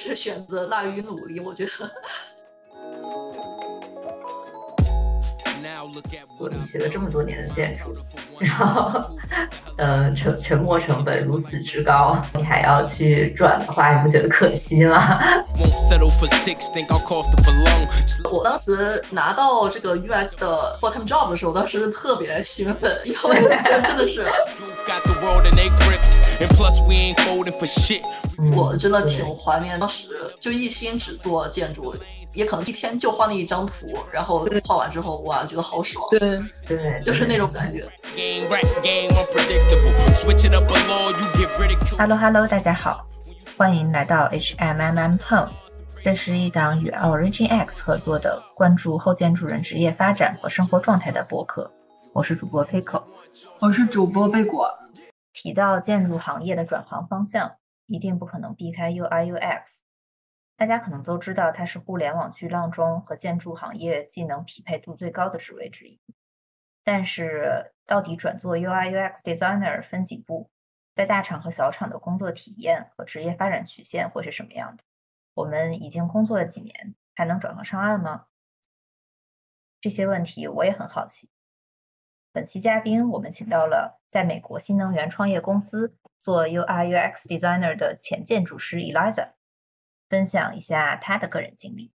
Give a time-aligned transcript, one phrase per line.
[0.00, 1.70] 是选择大于努力，我觉得。
[6.38, 7.94] 我学 了这么多年的建筑，
[8.40, 8.98] 然后，
[9.76, 15.18] 呃，沉沉没成本如此之高，你还要去转的话，你不觉得可惜吗？
[18.30, 24.24] 我当时拿到这个 UX 的 full time job 的时候，当时特别兴奋，因为我觉得真的是，
[28.56, 30.08] 我真的挺怀念当时
[30.40, 31.94] 就一心只做建筑。
[32.32, 36.06] 也可能一天就画那一张图，然后画完之后，哇，觉得好爽。
[36.12, 36.20] 对
[36.64, 37.84] 对，就是那种感觉。
[41.98, 43.04] Hello Hello，大家好，
[43.58, 45.50] 欢迎来到 HMM Home，
[46.04, 51.68] 这是一档与 Origin X 合作的关注后建筑人职业发展和生活状态的博客。
[52.12, 53.02] 我是主播 Fico，
[53.58, 54.72] 我是主播贝果。
[55.42, 57.56] 提到建筑行业的转行方向，
[57.86, 59.78] 一定不可能避开 UI UX。
[60.54, 65.98] 大家可能都知道，它是互联网巨浪中和建筑行业技能匹配度最高的职位之一。
[66.84, 70.50] 但是，到底转做 UI UX designer 分几步？
[70.94, 74.84] 在大厂和小厂的工作体验和职业发展曲线会是什么样的？
[75.32, 78.26] 我们已经工作了几年，还能转行上岸吗？
[79.80, 81.30] 这些问题我也很好奇。
[82.32, 89.30] 本期嘉宾，我们请到了在美国新能源创业公司做 UI UX designer 的前建筑师 Eliza。
[90.08, 91.90] 分享一下他的个人经历。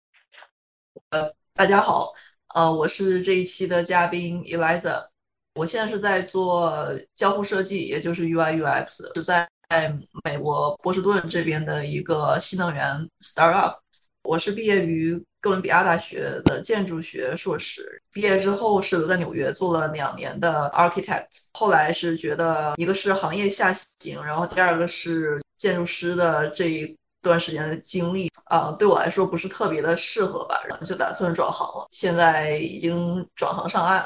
[1.09, 2.13] 呃，大家好，
[2.55, 5.05] 呃，我是这一期的嘉宾 Eliza，
[5.55, 6.73] 我现在是在做
[7.13, 9.45] 交互设计，也就是 UI UX，是在
[10.23, 12.85] 美国波士顿这边的一个新能源
[13.19, 13.79] startup。
[14.31, 26.97] 我是毕业于哥伦比亚大学的建筑学硕士，毕业之后是留在纽约做了两年的 architect，后来是觉得一个是行业下行，然后第二个是建筑师的这一。
[27.23, 31.85] 段时间的经历啊，对我来说不是特别的适合吧，然后就打算转行了。
[31.91, 34.03] 现在已经转行上岸。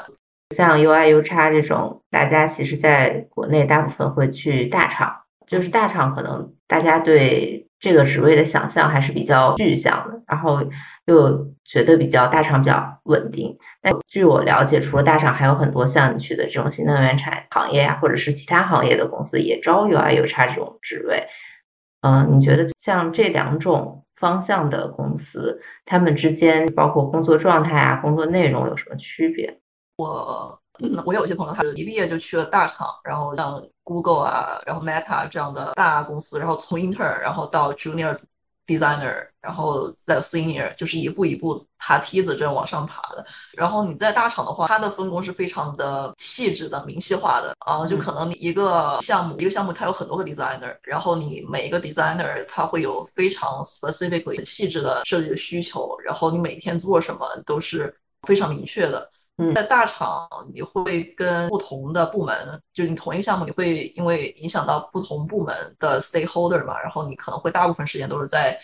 [0.54, 5.10] 像 UI、UX 这种，大家其实在国内大部分会去大厂，
[5.46, 10.60] 就是大厂可能大家对这个职位的想象还是比较具象的，然后
[11.06, 13.54] 又觉得比较大厂比较稳定。
[13.82, 21.26] 但据我了解，除了大厂，还有很多像你去的这种新能源产行业呀，或者是其他行业的公司也招 UI、UX 这种职位。
[22.00, 29.58] 嗯，你觉得像这两种方向的公司，他们之间包括工作状态啊、工作内容有什么区别？
[29.96, 30.58] 我
[31.04, 38.16] 我有一些朋友，他是一毕业就去了大厂，然后像 Google 啊，然后 Meta 这样的大公司，然后从 intern 然后到 junior。
[38.68, 43.24] designer，然后再 senior，就是一步一步爬梯子这样往上爬的。
[43.52, 59.08] 然后你在大厂的话，它的分工是非常的细致的、明细化的啊，就可能你一个项目一个项目它有很多个 designer，然后你每一个 designer 它会有非常 specifically 细致的设计的需求，然后你每天做什么都是非常明确的。
[59.54, 68.58] 在大厂，你会跟不同的部门，就是你同一个项目，你会因为影响到不同部门的 stakeholder 嘛，然后你可能会大部分时间都是在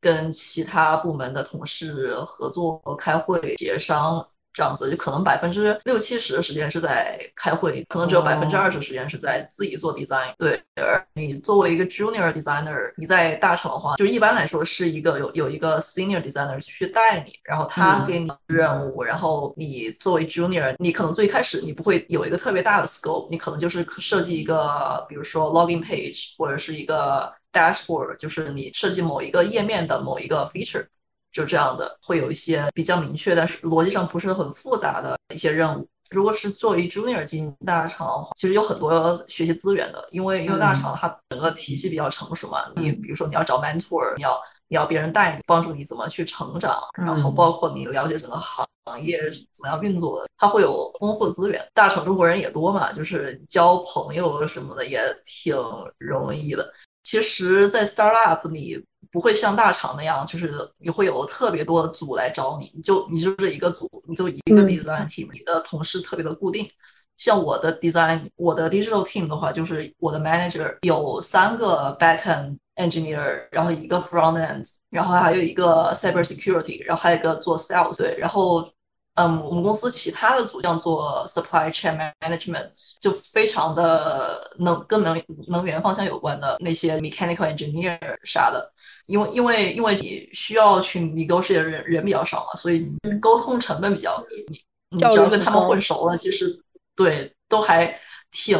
[0.00, 4.26] 跟其他部门的同事合作、开会、协商。
[4.56, 10.32] 这样子就可能百分之六七十的时间是在开会，可能只有百分之二十时间是在自己做 design。
[10.38, 30.86] 对，而你作为一个 junior designer，你在大厂的话，就一般来说是一个有有一个 senior designer 去带你，然后他给你任务，然后你作为 junior，你可能最开始你不会有一个特别大的 scope，你可能就是设计一个，比如说 login page 或者是一个 dashboard，就是你设计某一个页面的某一个 feature。
[31.36, 35.86] 就这样的，会有一些比较明确，但是逻辑上不是很复杂的一些任务。
[36.10, 42.60] 如果是作为 junior 进大厂的话，其实有很多学习资源的，因为因为大厂它整个体系比较成熟嘛。
[42.76, 48.66] 你比如说你要找 mentor，你要你要别人带你，帮助你怎么去成长，然后包括你了解整个行
[49.02, 49.20] 业
[49.52, 51.62] 怎么样运作的，它会有丰富的资源。
[51.74, 55.54] 大厂中国人也多嘛，就是交朋友什么的也挺
[55.98, 56.72] 容易的。
[57.06, 58.84] 其实，在 startup 你。
[59.12, 66.68] 不会像大厂那样，就是你会有特别多的组来找你，你就你就是一个组，你就一个 design team，你的同事特别的固定。
[67.16, 78.68] 像我的 design，我的 digital team 的话，就是我的 manager 有三个 backend engineer，然后一个 front end，然后还有一个 cyber security，然后还有一个做 sales，对，然后。
[79.16, 82.70] 嗯，我们公司其他的组像做 supply chain management，
[83.00, 88.72] 就非常的能跟能能源方向有关的那些 mechanical engineer 啥的，
[89.06, 92.86] 因为因为因为你需要去 negotiate 的人人比较少嘛，所以
[93.20, 94.46] 沟通成本比较低。
[94.48, 94.60] 你
[94.90, 96.56] 你只要跟他们混熟了，其实
[96.94, 97.86] 对都还
[98.30, 98.58] 挺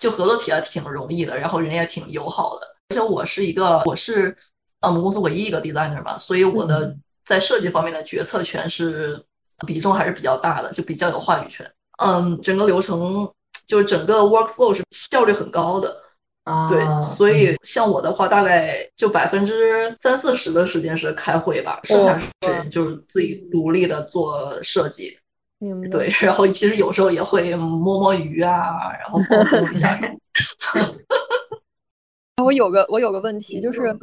[0.00, 2.66] 就合作起来挺容易的，然后人也挺友好的。
[2.90, 4.36] 而且我是一个我是。
[4.86, 6.94] 我们公司唯一一个 designer 嘛，所以我的
[7.24, 9.18] 在设计方面的决策权是
[9.66, 11.68] 比重还是比较大的，就比较有话语权。
[12.02, 13.28] 嗯，整个流程
[13.66, 16.02] 就是整个 workflow 是效率很高的。
[16.44, 25.18] 啊，对，所以像我的话，大概就百分之三四十的时间是开会吧，剩下时间就是自己独立的做设计。
[25.58, 25.88] 明白。
[25.88, 29.98] 对， 然后其实有时候也会摸摸鱼啊， 然后放松一下。
[32.44, 33.96] 我有个我有个问题，就是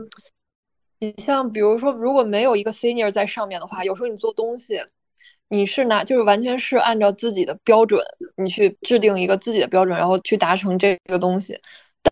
[0.97, 4.81] 你像比如说，如果没有一个 senior 在上面的话，有时候你做东西，
[5.53, 8.01] 你是拿就是完全是按照自己的标准，
[8.37, 11.59] 你去制定一个自己的标准，然后去达成这个东西。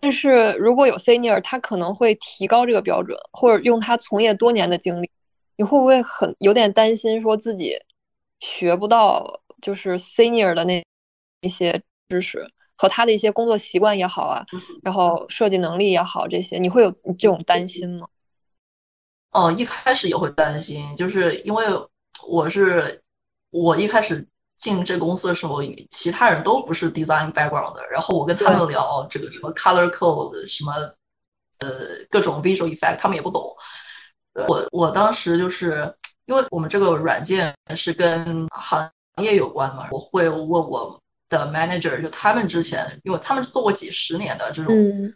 [0.00, 5.10] 但是如果有 senior，他可能会提高这个标准，或者用他从业多年的经历，
[5.56, 7.74] 你会不会很有点担心，说自己
[8.40, 10.84] 学不到就是 senior 的那
[11.40, 12.46] 一些知识
[12.76, 14.44] 和他的一些工作习惯也好啊，
[14.82, 18.06] 然后设计能力也好，这些你会有这种担心吗？
[19.32, 21.64] 哦，一开始也会担心，就是因为
[22.28, 23.02] 我是
[23.50, 24.26] 我一开始。
[24.60, 30.72] 进这公司的时候，其他人都不是 design background 的，然后我跟他们聊这个什么 color code，什么
[31.60, 31.70] 呃
[32.10, 33.56] 各种 visual effect，他们也不懂。
[34.48, 35.90] 我我当时就是
[36.26, 38.86] 因为我们这个软件是跟行
[39.22, 41.00] 业有关嘛，我会问我
[41.30, 45.14] 的 manager，就他们之前，因为他们是做过几十年的这种嗯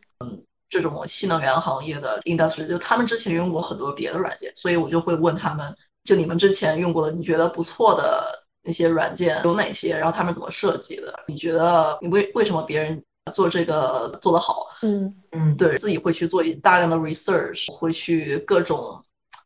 [0.68, 5.74] 这种新能源行业的 industry，就他们之前用过很多别的软件，所以我就会问他们，
[6.04, 8.40] 就你们之前用过的，你觉得不错的。
[8.66, 9.94] 那些软件有哪些？
[9.94, 11.12] 然后他们怎么设计的？
[11.28, 14.64] 你觉得你为为什么别人做这个做得好？
[14.80, 18.98] 嗯嗯，对自己会去做大量的 research，会去各种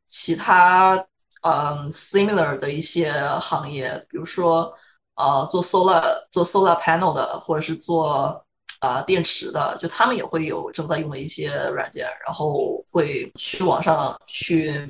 [0.07, 0.95] 其他
[1.43, 4.73] 嗯 similar 的一些行业，比如说
[5.17, 8.41] 呃做 solar 做 solar panel 的，或者是做
[8.81, 14.87] 啊电池的，就他们也会有正在用的一些软件，然后会去网上去。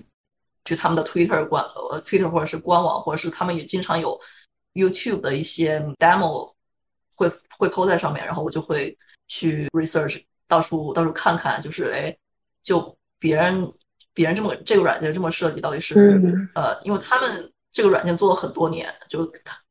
[0.65, 4.21] 去他们的 Twitter 官呃 Twitter 或者是官网，或者是他们也经常有
[4.75, 6.53] YouTube 的一些 demo
[7.17, 7.27] 会
[7.57, 8.95] 会 po 在上面，然后我就会
[9.29, 12.15] 去 research 到处到处看看，就是哎，
[12.63, 13.67] 就别人
[14.13, 16.21] 别人这么这个软件这么设计，到底是
[16.55, 19.27] 呃，因为他们这个软件做了很多年，就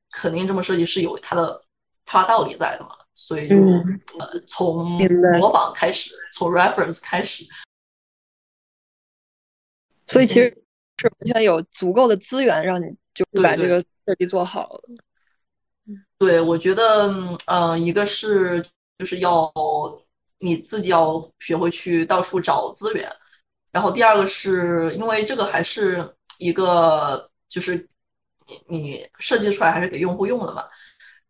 [0.10, 1.64] 肯定这么设计是有它的
[2.06, 3.56] 它道理在的嘛，所以就
[4.20, 4.86] 呃从
[5.40, 7.44] 模仿开始，从 reference 开始，
[10.06, 10.64] 所以其实。
[11.00, 14.68] 是完全有足够的资源让你就把这个设计做好。
[16.18, 17.08] 对，我觉得，
[17.46, 18.60] 嗯，一个是
[18.98, 19.54] 就是要
[20.40, 23.08] 你自己要学会去到处找资源，
[23.72, 26.04] 然后第二个是因为这个还是
[26.40, 27.88] 一个就是
[28.68, 30.68] 你你设计出来还是给用户用的嘛。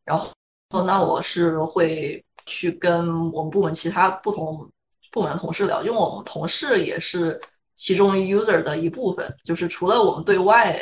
[0.06, 0.32] 然后
[0.70, 4.70] 那我是会去跟我们部门其他不同
[5.12, 7.40] 部门的同事聊，因为我们同事也是。
[7.80, 10.82] 其中 user 的一部分，就是除了我们对外，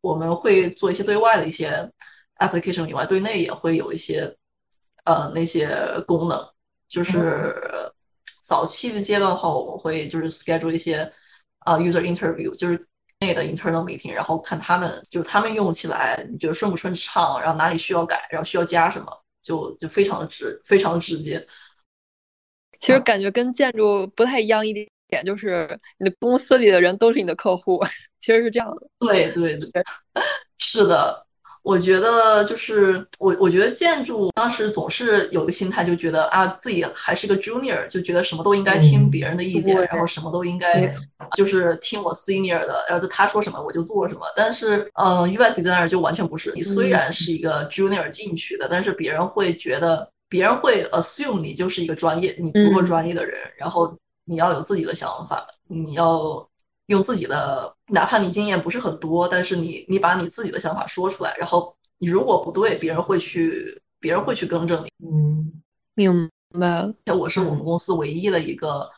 [0.00, 1.88] 我们会做一些对外的一些
[2.38, 4.36] application 以外，对内也会有一些
[5.04, 5.70] 呃那些
[6.08, 6.44] 功能。
[6.88, 7.54] 就是
[8.42, 11.08] 早期的阶段的话，我们会就是 schedule 一些
[11.60, 12.76] 啊 user interview，就是
[13.20, 21.46] 内的 internal meeting，然后看他们就是他们用起来你觉得顺不顺畅，然后哪里需要改，然后需要加什么，就就非常的直，非常的直接。
[22.78, 24.88] 其实感觉跟建筑不太一样一点。
[25.10, 27.84] 点就是你的公司里的人都是你的客户，
[28.20, 28.88] 其实是这样的。
[29.00, 29.82] 对对对，
[30.56, 31.26] 是的。
[31.62, 40.86] 我觉得就是我，我觉得建筑当时总是有个心态，就觉得啊，自己还是个 junior，就觉得什么都应该听别人的意见，然后什么都应该
[41.36, 44.22] 就是听我 senior 的，然后他说什么我就做什么。
[44.34, 46.52] 但是，嗯，US 在那儿就完全不是。
[46.54, 53.96] 你虽然是一个 junior 进去的，但是别人会觉得，别人会 assume 你就是一个专业，你足够专业的人，然后。
[54.26, 56.48] 你要有自己的想法，你要
[56.86, 64.88] 用自己的，哪怕你经验不是很多，但是你你把你自己的想法说出来，然后你如果不对，别人会去，别人会去更正你。
[65.06, 65.52] 嗯，
[65.94, 66.92] 明白。
[67.06, 68.88] 像我是我们公司唯一的一个。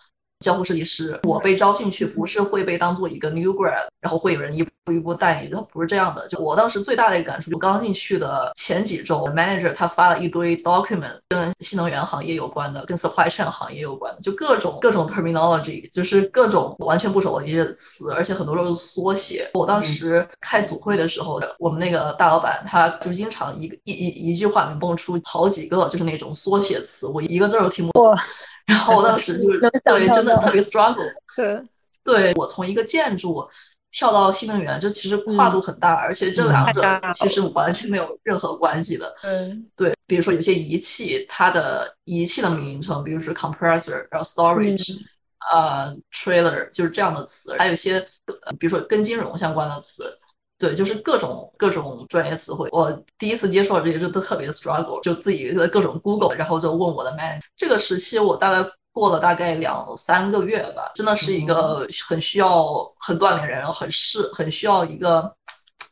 [0.42, 6.26] 交互设计师，我被招进去不是会被当做一个 new grad，然后会有人一步一步带你，他不是这样的。
[6.28, 19.48] 就我当时最大的一个感触，就刚进去的前几周，manager 他发了一堆 document，跟新能源行业有关的，跟 supply chain 行业有关的，就各种各种 terminology，就是各种完全不熟的一些词，而且很多都是缩写。
[19.54, 28.12] 我当时开组会的时候，我们那个大老板他就经常一一一一句话能蹦出好几个，就是那种缩写词，我一个字都听不懂。
[28.66, 31.10] 然后我当时就是对，真的特别 struggle。
[31.36, 31.62] 对，
[32.04, 33.48] 对我从一个建筑
[33.90, 39.14] 跳到新能源，就其实跨度很大，而且这两者其实完全没有任何关系的。
[39.22, 44.98] 嗯，对，比如说有些仪器，它的仪器的名称，比如说 compressor，然后 storage，
[45.52, 47.98] 呃 trailer 就是这样的词，还有一些
[48.44, 50.04] 呃比如说跟金融相关的词。
[50.62, 52.68] 对，就是各种各种专业词汇。
[52.70, 52.88] 我
[53.18, 57.40] 第一次接触这些，就都特别 struggle，就自己各种 Google，然后就问我的 man。
[57.56, 62.64] 这个时期我大概过了大概两三个月吧，真的是一个很需要
[63.00, 65.34] 很锻炼人，很适很需要一个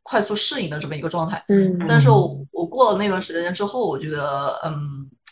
[0.05, 1.45] 快速适应的这么一个状态。
[1.49, 4.79] 嗯，但是我我过了那段时间之后，我觉得嗯，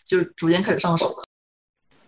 [0.05, 1.23] 就逐渐开始上手了。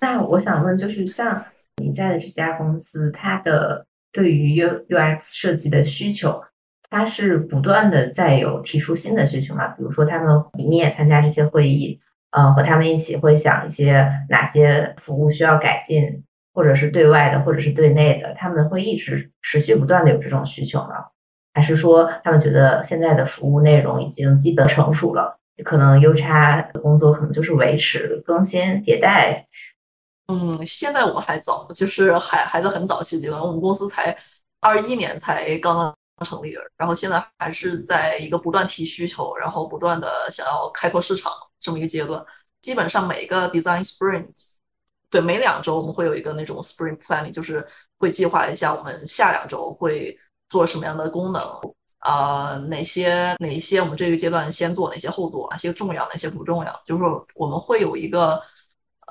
[0.01, 1.45] 那我想问，就是像
[1.77, 6.43] 你在的这家公司，它的对于 U U X 设计的需求。
[6.91, 9.69] 它是不断的在有提出新的需求嘛？
[9.69, 12.01] 比如说，他们你也参加这些会议，
[12.33, 21.07] 呃，和他们一起会想一些哪些服务需要改进，或者是对外的，或者是对内的，他们会一直持续不断的有这种需求吗？
[21.55, 29.47] 还是说他们觉得现在的服务内容已经基本成熟了，可能 U 叉的工作可能就是维持、更新、迭代？
[30.27, 34.17] 嗯，现在我们还早，就是还还在很早期阶段，我们公司才
[34.61, 35.95] 二一年才刚刚。
[36.25, 42.25] 成立的，然后现在还是在一个不断提需求，然后不断的想要开拓市场这么一个阶段。
[42.61, 44.29] 基本上每个 design sprint，
[45.09, 47.67] 对，每两周我们会有一个那种 sprint planning，就是
[47.99, 50.17] 会计划一下我们下两周会
[50.49, 51.43] 做什么样的功能，
[52.01, 58.41] 啊，哪些哪些我们这个阶段先做，哪些后做，哪些重要，哪些不重要，就是说我们会有一个。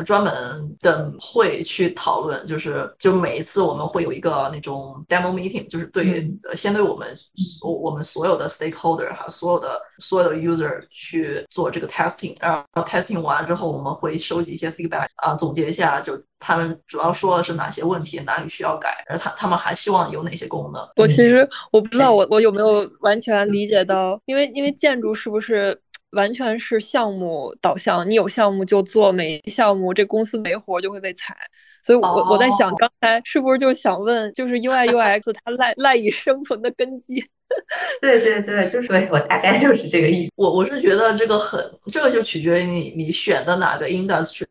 [0.03, 0.33] 专门
[0.79, 7.07] 的会去讨论，就是就每一次我们会有一个那种 demo meeting，就是对先对我们
[7.61, 20.81] 我我们所有的 stakeholder 还有所有的所有的 user 去做这个 testing，然后 testing 完之后，我们会收集一些 feedback 啊，总结一下，就他们主要说的是哪些问题，哪里需要改，而他他们还希望有哪些功能。
[20.95, 25.79] 我其实我不知道我我有没有完全理解到，因为因为建筑是不是？
[26.11, 31.35] 完全是项目导向，你有项目就做，没项目这公司没活就会被裁。
[31.83, 37.23] 所以，我我在想，刚才是不是就想问，就是 UI UX 它赖赖以生存的根基？
[38.01, 40.33] 对对对，就是对我大概就是这个意思。
[40.35, 41.59] 我我是觉得这个很，
[41.91, 44.45] 这个就取决于你你选的哪个 industry，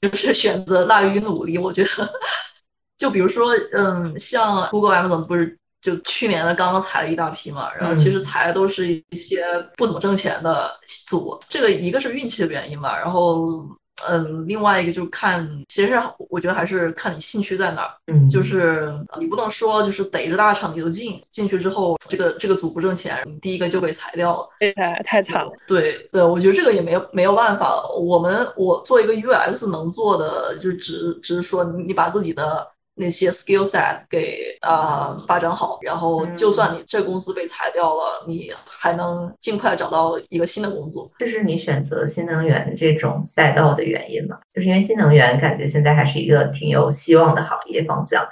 [0.00, 1.58] 就是选择大于努力。
[1.58, 1.88] 我觉得，
[2.96, 5.57] 就比如说，嗯，像 Google、Amazon 不是。
[5.80, 9.44] 就去年的刚刚裁了一大批嘛，然后其实裁的都是一些
[9.76, 10.70] 不怎么挣钱的
[11.06, 13.64] 组，这个一个是运气的原因吧，然后
[14.08, 15.96] 嗯，另外一个就是看，其实
[16.30, 25.52] 我觉得还是看你兴趣在哪儿，嗯，就是你不能说就是逮着大厂你就进，进去之后这个这个组不挣钱，你第一个就被裁掉了，太太惨了。
[25.66, 32.66] 对对，我觉得这个也没有没有办法，我们我做一个 UX 能做的就只只是说你把自己的。
[32.98, 41.08] 那些 skill set 给啊发展好，然后就算你这公司被裁掉了，你还能尽快找到一个新的工作。
[41.18, 44.36] 这是你选择新能源这种赛道的原因吗？
[44.52, 48.26] 就是因为新能源感觉现在还是一个挺有希望的行业方向。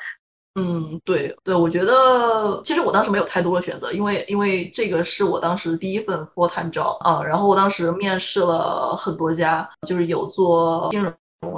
[0.58, 11.12] 嗯，对对，我觉得其实我当时没有太多的选择，因为因为这个是我当时第一份 full time job 啊，然后我当时面试了很多家，就是有做金融。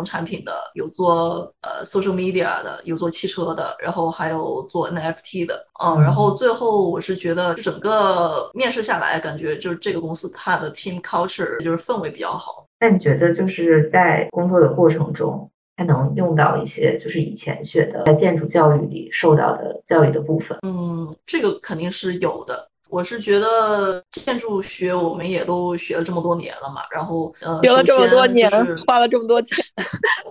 [0.05, 12.67] 产品的有做呃 social media 的，有做汽车的，然后还有做 NFT 的，嗯，然后最后我是觉得整个面试下来，感觉就是这个公司它的 team culture 就是氛围比较好。
[12.81, 20.57] 那你觉得就是在工作的过程中，还能用到一些就是以前学的在建筑教育里受到的教育的部分？
[20.63, 22.68] 嗯，这个肯定是有的。
[22.89, 28.51] 我是觉得建筑学我们也都学了这么多年了嘛，然后呃，学了这么多年，
[28.87, 29.65] 花了这么多钱，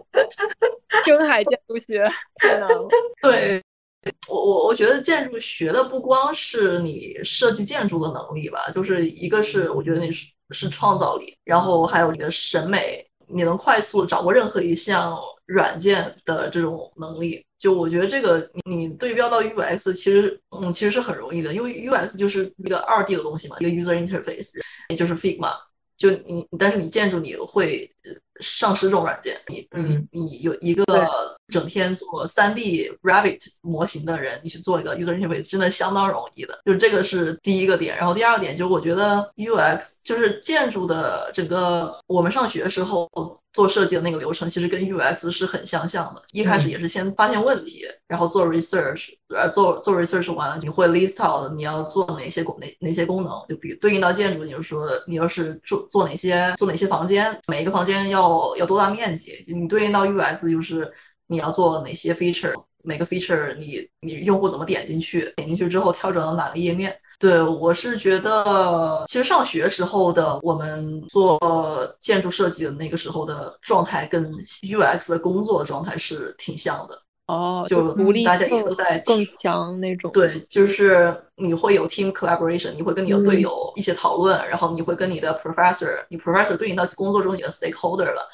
[1.05, 2.87] 深海建筑学太难了。
[3.21, 3.63] 对，
[4.27, 17.45] 我我我觉得建筑学的不光是你设计建筑的能力吧，就是一个是我觉得你是是创造力，然后还有你的审美，你能快速掌握任何一项软件的这种能力。
[17.57, 24.51] 就我觉得这个，你对标到 UX，其实，嗯，其实是很容易的，因为 UX 就是一个二 D 的东西嘛，一个 user interface，
[24.89, 25.53] 也就是 Figma，
[25.97, 27.89] 就你，但是你建筑你会。
[28.39, 30.85] 上十种软件，你你你有一个
[31.47, 36.59] 整天做三 D Rabbit 模型的人，你去做一个 user interface，真的相当容易的。
[36.65, 43.09] 就是这个是第一个点，然后第二个点就是我觉得 UX 就是建筑的整个，我们上学时候
[43.53, 46.21] 做设计的那个流程，其实跟 UX 是很相像的。
[46.33, 58.26] 一开始也是先发现问题，然后做 research，呃，做做 research 完了，你会 list out 你要做哪些功哪哪些功能，就比对应到建筑，你就说你要是做做哪些做哪些房间，每一个房间要。
[58.57, 59.43] 要多大面积？
[59.47, 60.91] 你对应到 UX 就是
[61.27, 62.53] 你要做哪些 feature，
[62.83, 66.97] 每个 feature 你你用户怎么点进去，点进去之后跳转到哪个页面？
[67.19, 71.39] 对我是觉得，其实上学时候的我们做
[71.99, 74.31] 建筑设计的那个时候的状态，跟
[74.61, 76.95] UX 的工作状态是挺像的。
[77.27, 80.09] 哦，就独立大家也都在更强那种。
[80.13, 88.29] 对，就是你会有 team collaboration，你会跟你的队友一起讨论，然后你会跟你的 professor，你 professor 对应到工作中你的 stakeholder 了，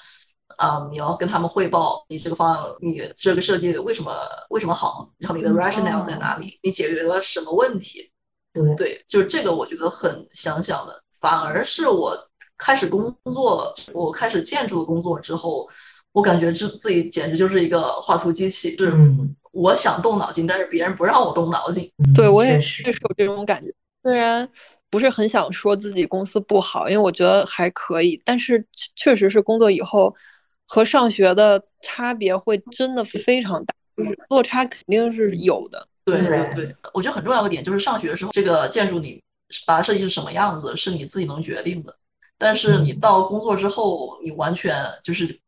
[0.57, 4.13] 啊，你要跟他们汇报你这个方案，你这个设计为什么
[4.51, 8.11] 为什么好，然后你的 rationale 在哪里，你解决了什么问题？
[8.53, 12.15] 对对，就是这个我觉得很想想的，反而是我
[12.59, 15.67] 开始工作，我开始建筑工作之后。
[16.13, 18.93] 我感觉自自己简直就是一个画图机器，是
[19.51, 21.91] 我想动脑筋，但是别人不让我动脑筋。
[22.15, 24.47] 对我也是有这种感觉，虽然
[24.91, 28.63] 不是很想说自己公司不好，因为我觉得还可以，但是
[28.95, 30.15] 确实是工作以后
[30.67, 35.87] 和上学的差别会真的非常大，就是落差肯定是有的。
[36.05, 39.19] 对对对，我觉得很重要的点就是上学的时候，这个建筑你
[39.65, 41.95] 把它设计成什么样子，是你自己能决定的，
[42.37, 45.39] 但是你到工作之后，你完全就是。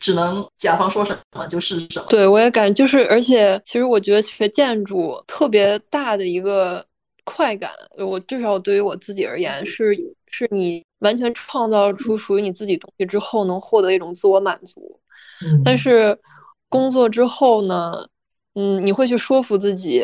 [0.00, 2.06] 只能甲方说什么就是什么。
[2.08, 6.84] 对，我也感就是，而且其实我觉得学建筑特别大的一个
[7.24, 9.94] 快感，我至少对于我自己而言是，
[10.30, 15.00] 是你完全创造出属于你自己东西之后，能获得一种自我满足。
[15.64, 16.18] 但是
[16.68, 18.06] 工作之后呢，
[18.54, 20.02] 嗯，你会去说服自己，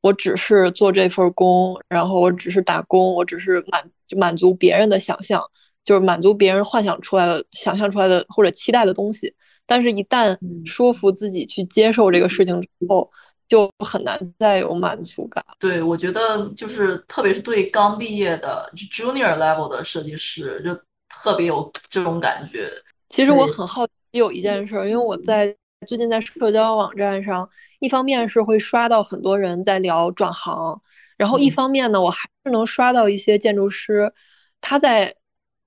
[0.00, 5.42] 我只是做这份工，然后我只是打工，我只是满满足别人的想象。
[5.84, 9.34] 就是满足别人幻想出来的、想象出来的或者期待的东西，
[9.66, 13.10] 但是，一旦说服自己去接受这个事情之后，
[13.48, 15.44] 就很难再有满足感。
[15.58, 20.72] 对，我觉得就是特别是对刚毕业的 junior level 的设计师，就
[21.08, 22.70] 特别有这种感觉。
[23.08, 25.54] 其实我很好奇有一件事，因为我在
[25.86, 27.48] 最近在社交网站上，
[27.80, 30.80] 一方面是会刷到很多人在聊转行，
[31.16, 34.12] 然后一方面呢，我还是能刷到一些建筑师
[34.60, 35.12] 他在。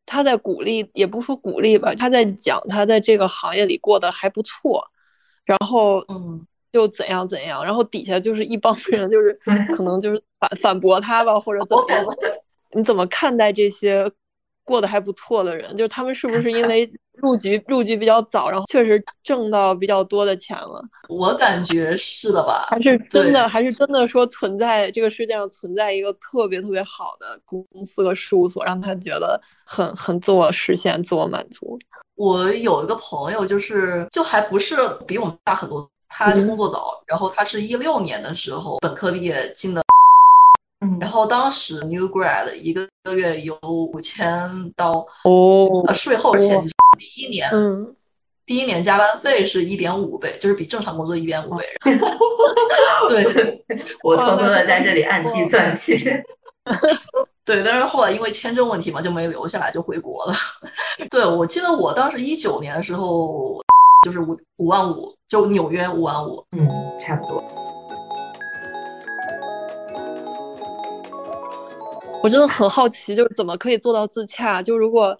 [0.06, 4.86] 他在鼓励，也不说鼓励吧，他在讲他在这个行业里过得还不错，
[5.44, 9.38] 然后嗯，就怎样怎样，然后底下就是一帮 人，就是
[9.76, 12.06] 可能就是反反驳他吧，或者怎么样？
[12.72, 14.12] 你怎么看待这些
[14.64, 15.76] 过得还不错的人？
[15.76, 16.92] 就是他们是不是因为？
[17.18, 20.82] 入局入局比较早，然后确实挣到比较多的钱了。
[21.10, 22.68] 我感觉是的吧？
[22.70, 23.48] 还是真的？
[23.48, 31.78] 还是真的说存在这个世界上存在一个特别特别好的公司和事务所，让他觉得很很自我实现、自我满足？
[32.16, 34.76] 我有一个朋友，就是就还不是
[35.06, 39.84] 比我们大很多，他工作早，然后他是一六年的时候本科毕业进的，
[41.00, 44.92] 然后当时 new grad 一个月有五千刀
[45.26, 46.70] 哦，呃，税后现金。
[46.96, 47.96] 第一年，嗯，
[48.46, 51.66] 第一年加班费是一点五倍，就是比正常工作一点五倍。
[53.10, 53.64] 对，
[54.04, 55.96] 我偷偷的在这里按计算器。
[57.46, 60.34] 对，但是后来因为签证问题嘛，就没留下来，就回国了。
[61.12, 63.62] 对，我记得我当时一九年的时候，
[64.04, 66.44] 就是五五万五，就纽约五万五。
[66.58, 66.68] 嗯，
[67.00, 67.44] 差不多。
[72.24, 74.62] 我真的很好奇，就是怎么可以做到自洽？
[74.62, 75.16] 就如果。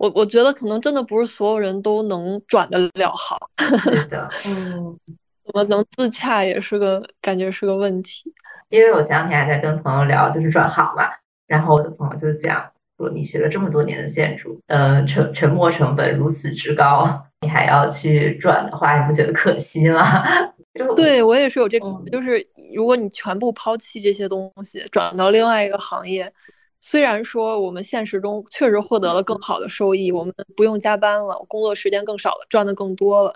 [0.00, 3.38] 我我觉得可能真的不是所有人都能转得了行，
[3.84, 4.98] 对的， 嗯，
[5.44, 8.32] 怎么能自洽也是个感觉是个问题。
[8.70, 11.10] 因为我前两天还在跟朋友聊，就是转行嘛，
[11.46, 20.02] 然后我的朋友就讲说，你学了这么多年的建筑，嗯，沉沉没成本如此之高，你还要去转的话，你不觉得可惜吗？
[20.96, 22.42] 对我也是有这个，就是
[22.74, 26.32] 如果你全部抛弃这些东西，转到另外一个行业。
[26.80, 33.34] 虽然说我们现实中确实获得了更好的收益，我们不用加班了，工作时间更少了，赚的更多了，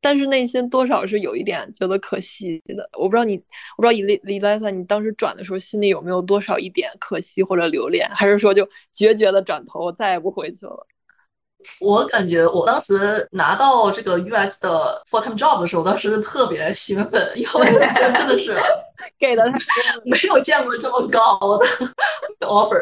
[0.00, 2.88] 但是内心多少是有一点觉得可惜的。
[2.98, 3.36] 我不知道你，
[3.76, 10.86] 我不知道以李李莱萨，你当时转的时候心里有没有多少一点可惜或者留恋，还是说就决绝的转头再也不回去了？
[11.80, 18.56] 我感觉我当时拿到这个 UX 的 full time job 的时候，当时特别兴奋，因为觉得真的是
[19.18, 19.44] 给了
[20.04, 21.38] 没有见过这么高
[22.38, 22.80] 的 offer。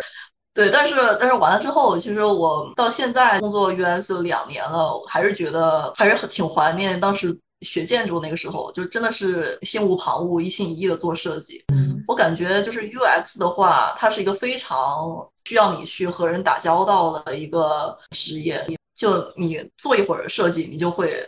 [0.54, 11.62] 对，但是但是完了之后，其实我到现在工作 UX 两年了，还是觉得还是很挺怀念当时学建筑那个时候，就真的是心无旁骛、一心一意的做设计。
[12.08, 15.28] 我感觉就是 UX 的话，它是一个非常。
[15.46, 21.24] 需要你去和人打交道的一个职业，就你做一会儿设计，你就会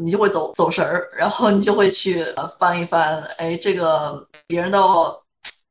[0.00, 2.26] 你就会走走神儿，然后你就会去
[2.58, 4.80] 翻一翻，哎，这个别人的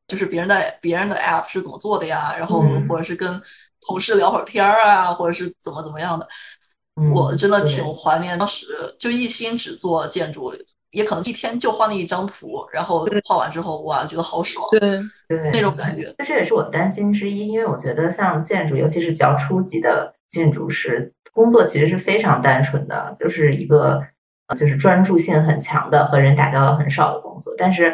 [0.08, 2.34] 就是别人的别人的 app 是怎么做的呀？
[2.38, 3.43] 然后或者是跟
[3.86, 6.26] 同事聊会儿天儿啊，或者是怎么怎么样的。
[7.13, 8.67] 我真的挺怀念当时
[8.99, 10.54] 就一心只做建筑。
[10.91, 14.99] 也可能一天就画那一张图，然后画完之后，哇，觉得好爽，对
[15.30, 16.13] 对，那种感觉。
[16.17, 24.01] 这这也是我担心之一，因为我觉得像建筑，尤其是比较初级的建筑师，工作其实是非常单纯的，就是一个
[24.58, 27.54] 就是专注性很强的和人打交道很少的工作。
[27.58, 27.93] 但是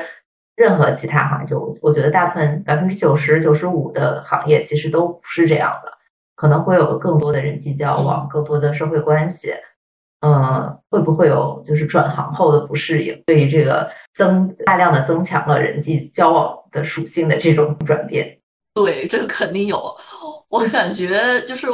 [0.56, 5.97] 任何其他行业，就我觉得大部分百分之九十九十五的行业其实都不是这样的，
[6.38, 9.54] 可能会有更多的人际交往，更多的社会关系。
[10.22, 13.22] 嗯，会不会有就是转行后的不适应？
[13.26, 18.40] 对于这个增大量的增强了人际交往的属性的这种转变，
[18.74, 19.96] 对这个肯定有。
[20.50, 21.68] 我感觉就是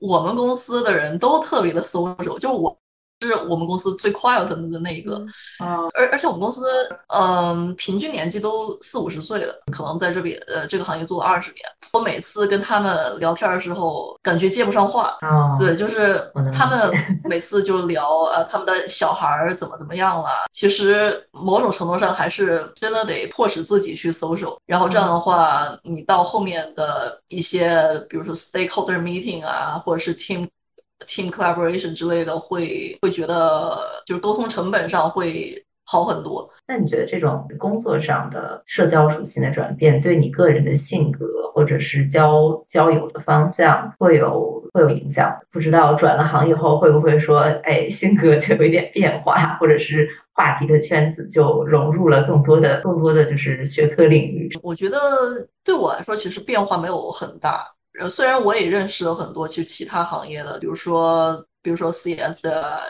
[0.00, 2.76] 我们公司的人都特别的 social，就我。
[3.20, 5.16] 是我们公司最 quiet 的那一个，
[5.58, 6.62] 啊，而而且我们公司，
[7.08, 11.62] 嗯，平均年纪都四五十岁了，可能在这边呃这个行业做了二十年。
[11.92, 16.92] 我每次跟他们聊天的时候，感觉接不上话，啊，对，就是他们
[17.24, 20.28] 每次就聊呃他们的小孩怎么怎么样了。
[20.52, 30.46] 其实某种程度上还是真的得迫使自己去 social，然后这样的话，你到后面的一些，比如说 stakeholder meeting 啊，或者是 team。
[31.06, 36.48] Team collaboration 之类的会会觉得就是沟通成本上会好很多。
[36.66, 45.34] 那你觉得这种工作上的社交属性的转变，对你个人的性格或者是交交友的方向会有会有影响？
[45.50, 54.50] 不知道转了行以后会不会说，哎，性格就有一点变化，或者是话题的圈子就融入了更多的更多的就是学科领域？
[54.62, 54.98] 我觉得
[55.64, 57.66] 对我来说，其实变化没有很大。
[57.98, 62.80] 呃，虽然我也认识了很多其实其他行业的，比如说比如说 CS 的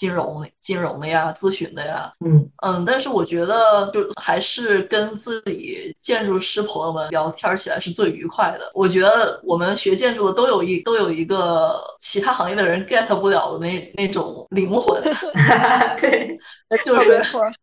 [0.00, 8.70] 金融金融的呀，咨询的呀，嗯嗯，但是我觉得就还是跟自己建筑师朋友们聊天起来是最愉快的。
[8.72, 15.02] 我觉得我们学建筑的都有一都有一个其他行业的人 get 不了的那那种灵魂，
[16.00, 16.38] 对，
[16.82, 17.22] 就是。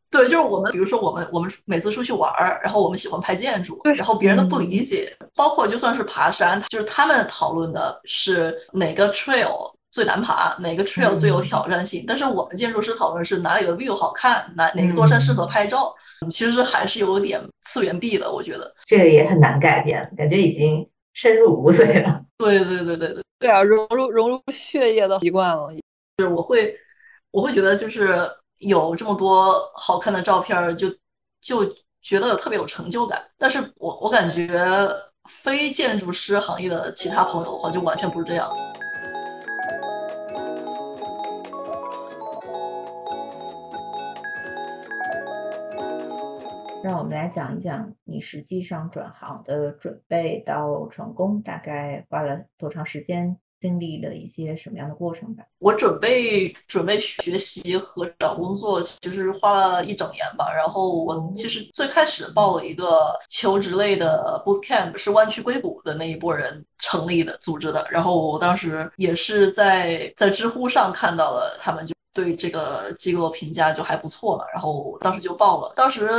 [0.09, 15.93] 对，就是我们，比如说我们，我们每次出去玩儿，然后我们喜欢拍建筑，然后别人都不理解，包括就算是爬山，就是他们讨论的是哪个 trail 最难爬，哪个 trail 最有挑战性，但是我们建筑师讨论是哪里的 view 好看，哪哪个座山适合拍照，
[16.29, 22.21] 其实还是有点次元壁的，我觉得这个也很难改变，感觉已经深入骨髓了。
[22.37, 25.69] 对对对对对，对啊，融入融入血液的习惯了，
[26.17, 26.75] 就是我会
[27.31, 28.29] 我会觉得就是。
[28.61, 30.89] 有这么多好看的照片，就
[31.43, 31.63] 就
[32.01, 33.21] 觉得特别有成就感。
[33.37, 34.49] 但是我我感觉
[35.29, 38.51] 非建筑师行业的其他朋友的话，就完全不是这样。
[46.83, 53.37] 让我们来讲一讲你实际上转行的准备到成功，大概花了多长时间？
[53.59, 55.43] 经历了一些什么样的过程吧？
[55.57, 60.53] 我准备准备学习和找工作，其实花了一整年吧。
[60.53, 62.85] 然后我其实最开始报了一个
[63.27, 67.83] 求职类的 boot camp，是湾区硅谷的那一波人成立的组织的。
[67.89, 71.96] 然后我当时也是在在知乎上看到了他们就。
[72.17, 75.71] 对这个机构评价就还不错嘛，然后当时就报了。
[75.75, 76.09] 当时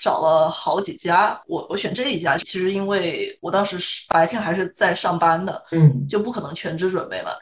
[0.00, 7.32] 找了好几家，我我选这一家，其实因为我当时是白天还是在上班的，嗯，就不可能全职准备嘛，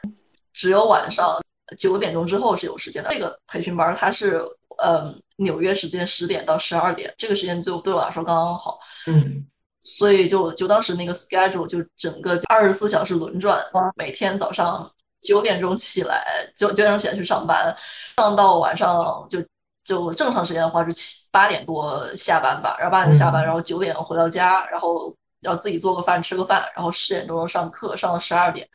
[0.51, 1.39] 只有晚上
[1.77, 3.11] 九点钟之后是有时间的。
[3.13, 4.41] 这个培训班它是，
[4.83, 9.45] 嗯，纽约时间十点到十二点，这个时间就对我来说刚刚好，嗯，
[9.83, 13.63] 所以就就当时那个 schedule 就整个二十四小时轮转，
[13.95, 14.91] 每天早上。
[15.27, 17.75] 九点钟起来，九九点钟起来去上班，
[18.15, 19.43] 上到晚上就
[19.83, 28.65] 就正常时间的话是七八点多下班吧，然后八点下班，然后九点回到家，然后要自己做个饭吃个饭，然后十点钟上课上到十二点，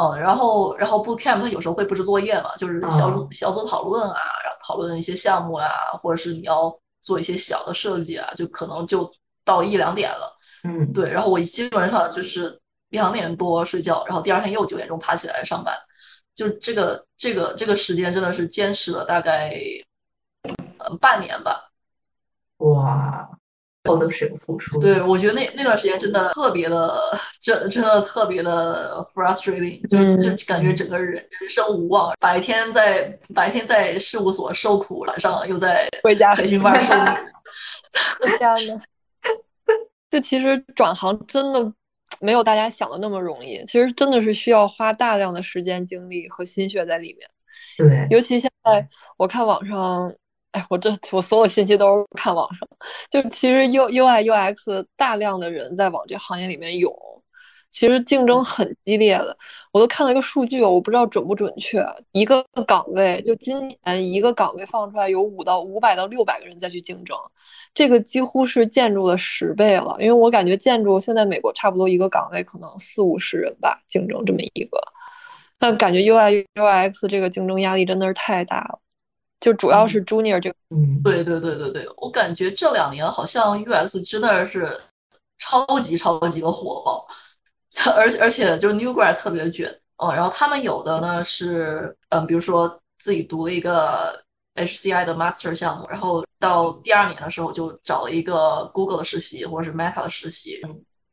[0.00, 5.68] 嗯，然后然后 boot camp 它有时候会布置作业嘛，就是小组小组讨论啊，然后讨论一些项目啊，
[6.00, 9.12] 或者是你要做一些小的设计啊，就可能就
[9.44, 12.58] 到一两点了，嗯，对，然后我基本上就是。
[12.96, 15.74] 两点多睡觉，然后第二天又九点钟爬起来上班，
[16.34, 19.54] 就这个这个这个时间真的是坚持了大概
[20.78, 21.70] 呃半年吧。
[22.58, 23.28] 哇，
[23.84, 24.78] 我都是有付出。
[24.80, 26.98] 对，我觉得那那段时间真的特别的，
[27.40, 32.14] 真真的特别的 frustrating，就就感觉整个人人生无望。
[32.18, 37.06] 白天在白天在事务所受苦，晚上又在回家培训班受苦。
[38.38, 38.80] 这样的？
[40.10, 41.72] 就其实转行真的。
[42.20, 47.28] 没有大家想的那么容易，其实真的是需要花大量的时间、精力和心血在里面。
[47.76, 50.12] 对，尤其现在我看网上，
[50.52, 52.68] 哎，我这我所有信息都是看网上，
[53.10, 56.92] 就其实 U U I U X 大量的人在往这行业里面涌。
[57.76, 59.36] 其实竞争很激烈的，
[59.70, 61.86] 我都看了一个数据，我不知道准不准确。
[62.12, 67.14] 一个岗位就今年一个岗位放出来有五到五百到六百个人再去竞争，
[67.74, 69.94] 这个几乎是建筑的十倍了。
[70.00, 74.80] 因为我感觉建筑现在美国差不多一个岗位可能四五十人吧，竞争这么一个，
[75.58, 78.78] 但感觉 UI UX 这个竞争压力真的是太大了。
[79.38, 80.56] 就主要是 junior 这个。
[80.70, 84.66] 嗯，对对对对对，我感觉这两年好像 UX 真的是
[85.36, 87.06] 超级超级的火爆，
[87.94, 94.22] 而而且就是 New Grad 特别卷哦，然后他们有的呢是嗯，比如说自己读了一个
[94.54, 100.60] HCI 的 Master 项目，然后到第二年的时候就找了一个 Google 的实习或者是 Meta 的实习，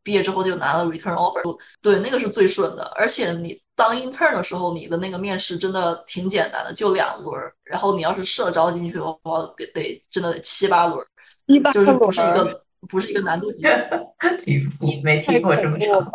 [0.04, 11.06] 毕业之后就拿了 Return Offer，对，那个是最顺的，而且你当 Intern 的时候，你的那个面试真的挺简单的，就两轮，然后你要是社招进去的话，得真的七八轮，
[11.46, 13.66] 一八就是不是一个不是一个难度级，
[14.44, 16.12] 挺服，没听过这么长，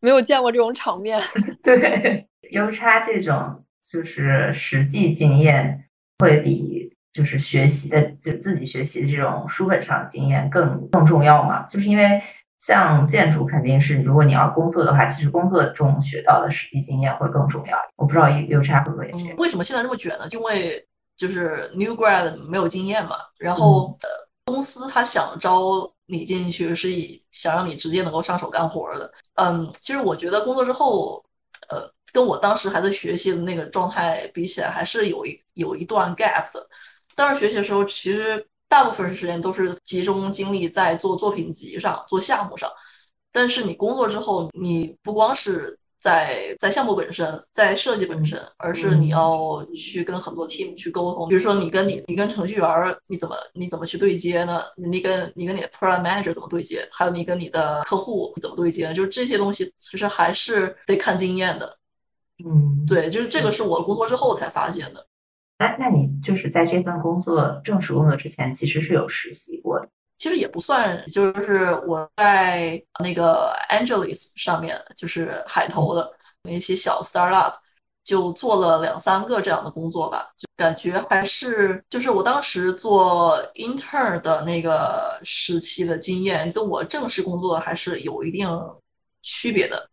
[0.00, 1.20] 没有见过这种场面。
[1.62, 5.84] 对， 邮差这种就是实际经验
[6.18, 11.62] 会比就是学习的就自己学习的这种书本上的经验更更重要嘛？
[11.68, 12.20] 就是因为
[12.60, 17.76] 像建筑肯定是如果你要工作的话，其实工作中学到的实际经验会更重要。
[17.96, 19.36] 我不知道邮邮差会不会这样？
[19.38, 20.26] 为什么现在这么卷呢？
[20.30, 24.08] 因为就是 new grad 没有经验嘛，然后呃
[24.52, 29.12] 公司他想招你进去是以想让你直接能够上手干活的。
[29.34, 31.24] 嗯，其实我觉得工作之后，
[31.68, 36.68] 呃，跟我当时还在学习的那个状态比起来，还是有一有一段 gap 的。
[37.16, 42.70] 当时学习的时候，其实大部分时间都是集中精力在做作品集上、做项目上，
[43.32, 51.28] 但是你工作之后，你不光是在在项目本身，在设计本身，而是你要去跟很多 team 去沟通。
[51.28, 54.62] 比如说，你跟你你跟程序员你怎么你怎么去对接呢？
[54.76, 56.88] 你跟你跟你的 product manager 怎么对接？
[56.90, 58.92] 还有你跟你的客户怎么对接？
[58.94, 61.76] 就是这些东西其实还是得看经验的。
[62.44, 65.06] 嗯，对，就是这个是我工作之后才发现的。
[65.58, 69.86] 那那你就是在这份工作正式工作之前，其实是有实习过的。
[70.20, 77.54] 其实也不算，就是我在那个 Angelis 上面，就是海投的那些小 startup，
[78.04, 88.46] 就做了两三个这样的工作吧，就感觉还是就是我当时做 intern 的那个时期的经验，跟我正式工作还是有一定
[89.22, 89.88] 区别的。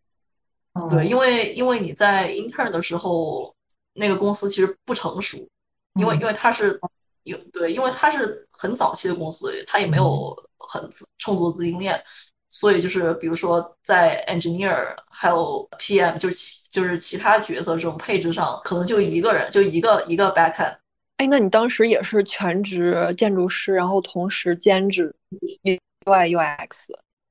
[0.89, 3.55] 对，因为因为你在 intern 的时候，
[3.93, 5.37] 那个公司其实不成熟，
[5.93, 6.77] 因为因为它是
[7.27, 12.01] 有对，因为它是很早期的公司，它也没有很充足资金链，
[12.49, 20.77] 所以就是比如说在 engineer 还有 PM 就是其就是其他角色这种配置上，可能就一个人就一个一个 backend。
[21.17, 25.13] 哎，那你当时也是全职建筑师，然后同时兼职
[26.05, 26.69] UI UX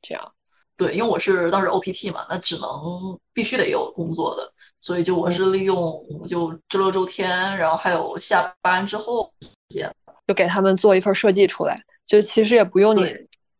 [0.02, 0.32] 这样？
[0.76, 2.68] 对，因为我是当时 OPT 嘛，那只能
[3.32, 5.80] 必须得有工作的，所以就我是利用
[6.28, 9.90] 就周六周天，然后还有下班之后时间，
[10.26, 13.04] 就给他们做一份设计出来，就其实也不用你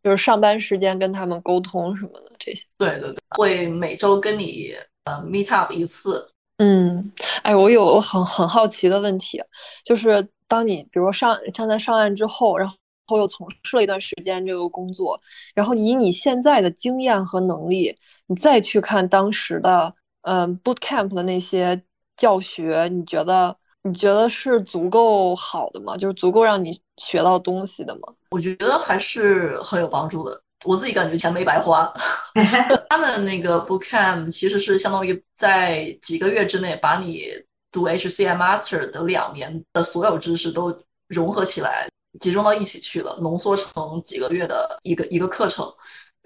[0.03, 2.65] 就是上班时间跟他们沟通什么的这些。
[2.77, 4.73] 对对对，会每周跟你
[5.05, 6.31] 呃 meet up 一次。
[6.57, 7.11] 嗯，
[7.43, 9.41] 哎，我有很很好奇的问题，
[9.85, 12.75] 就是当你比如说上现在上岸之后，然后。
[13.09, 15.17] 后又从事了一段时间这个工作，
[15.55, 21.81] 然后以你现在的经验和能力，你再去看当时的嗯 boot camp 的那些
[22.17, 25.95] 教学，你觉得你觉得是足够好的吗？
[25.97, 28.13] 就是足够让你学到东西的吗？
[28.31, 30.41] 我觉得还是很有帮助的。
[30.65, 31.91] 我自己感觉钱没白花。
[32.89, 37.27] 他们那个 boot camp 其实是相当于在几个月之内把你
[37.71, 40.75] 读 HCI Master 的两年的所有知识都
[41.07, 41.87] 融合起来。
[42.19, 45.71] 集中到一起去了，浓缩成几个月的一个一个课程，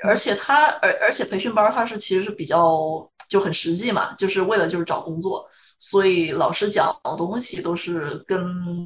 [0.05, 5.45] 而且它而而且培训班它是其实是比较就很实际嘛，就是为了就是找工作，
[5.81, 8.39] 所以老师讲的东西都是跟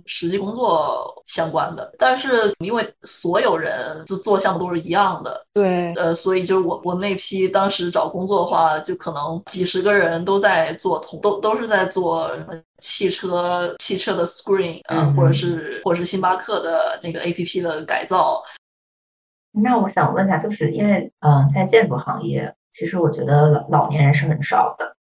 [0.07, 1.93] 实际工作相关的。
[1.99, 12.53] 但是因为所有人就做项目都是一样的，对，呃，所以就是我我那批当时找工作的话，就可能几十个人都在做同都都是在做什么。
[12.79, 18.43] 汽车汽车的 screen 啊，或者是或者是星巴克的那个 A P P 的改造。
[19.51, 24.94] 那我想问一下，就是因为嗯，在建筑行业，其实我觉得老老年人是很少的，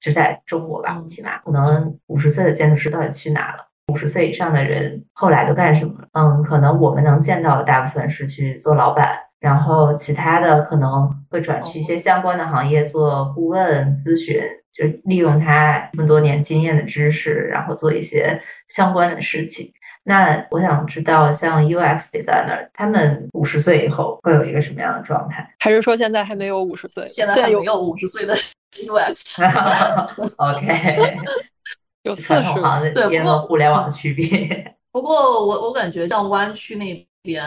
[0.00, 3.66] 是在中国吧，起码可能五十岁的建筑师到底去哪了？
[3.92, 6.08] 五十岁以上的人后来都干什么了？
[6.12, 14.40] 嗯，可能我们能见到的大部分是去做老板，然后其他的可能会转去一些相关的行业做顾问咨询。
[14.72, 19.68] 就利用他这么多年经验的知识，然后做一些相关的事情。
[20.02, 25.54] 那我想知道，像 UX designer，他们五十岁以后会有一个什么样的状态？
[25.58, 27.04] 还是说现在还没有五十岁？
[27.04, 28.34] 现在还没有五十岁的
[28.72, 29.42] UX。
[30.36, 31.18] OK，
[32.04, 34.76] 有四十行的对，和互联网的区别。
[34.90, 37.44] 不过我我感觉像湾区那边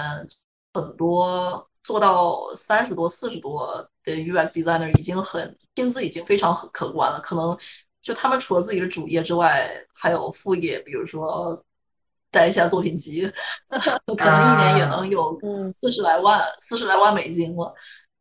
[0.74, 1.68] 很多。
[1.84, 7.20] 做到三十多、四十多的 UX designer 已经很薪资已经非常很可观了。
[7.20, 7.58] 可能
[8.02, 11.62] 就他们除了自己的主业之外，还有副业，比如说
[12.34, 13.32] 带一下作品集，
[14.18, 15.40] 可能一年也能有
[15.72, 17.74] 四十来万，四十来万美金了。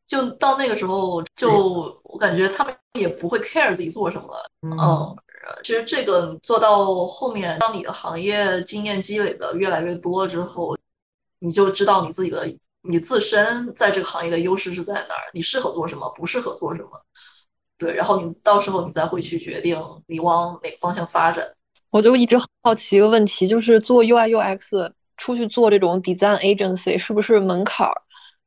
[0.06, 4.50] 就到那个时候，就我感觉他们也不会 care 自己做什么了。
[4.60, 5.16] 嗯，
[5.64, 10.76] 其实这个做到后面，当你的行业经验积累的越来越多之后，
[11.38, 12.46] 你就知道你自己的
[12.82, 16.90] 你自身在这个行业的优势是在哪儿，你适合做什么，不适合做什么。
[17.78, 21.50] 对，然后你到时候你再会去决定你往哪个方向发展。
[21.92, 27.92] 我就一直好奇一个问题，就是做 UI UX 出去做这种 design agency 是不是门槛儿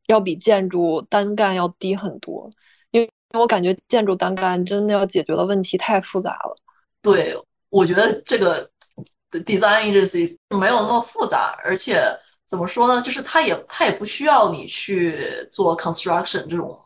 [0.07, 2.49] 要比建筑单干要低很多？
[2.89, 6.55] 因为我感觉建筑单干真的要解决的问题太复杂了。
[7.01, 7.33] 对，
[7.69, 8.67] 我觉得这个
[9.31, 12.01] design agency 没有那么复杂，而且
[12.47, 15.19] 怎么说呢，就是它也它也不需要你去
[15.51, 16.77] 做 construction 这种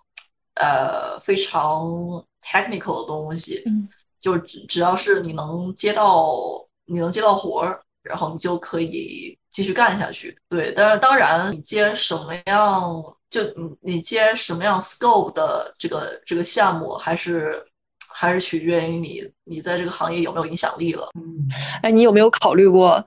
[0.55, 2.23] 呃非常。
[2.41, 3.87] technical 的东西，嗯，
[4.19, 6.33] 就只只要是你能接到，
[6.85, 10.37] 你能接到活儿，然后你就可以继续干下去。
[10.49, 17.63] 对，但是当然，你接什么样，就你你接什么样 scope 的这个这个项目，还是
[18.13, 21.09] 还是取决于你你在这个行业有没有影响力了。
[21.15, 21.47] 嗯，
[21.83, 23.03] 哎，你有没有考虑过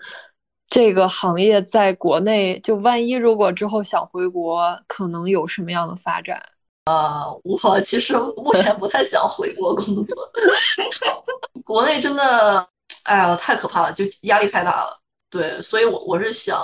[0.69, 6.43] 这个行业在国内，就万一如果之后想回国，可能有什么样的发展？
[6.87, 10.17] 呃，我其实目前不太想回国工作，
[11.65, 12.67] 国内真的，
[13.05, 14.99] 哎呀，太可怕了，就压力太大了。
[15.31, 16.61] 对，所以，我我是想，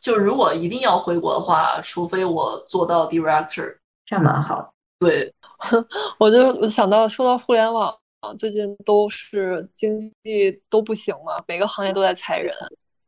[0.00, 4.72] 就如果一定要回国的话，除非我做到 director，这样蛮好。
[4.98, 5.30] 对，
[6.18, 7.94] 我就想到说到互联网，
[8.38, 12.54] 最近都是经济都不行嘛，每个行业都在裁人，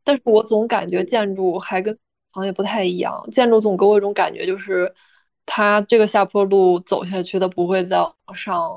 [0.03, 1.97] 但是我总感觉建筑还跟
[2.31, 4.93] 行业不太一样，建筑总给我一种感觉就是。
[5.45, 8.71] 它这个下坡路走下去，它不会再往上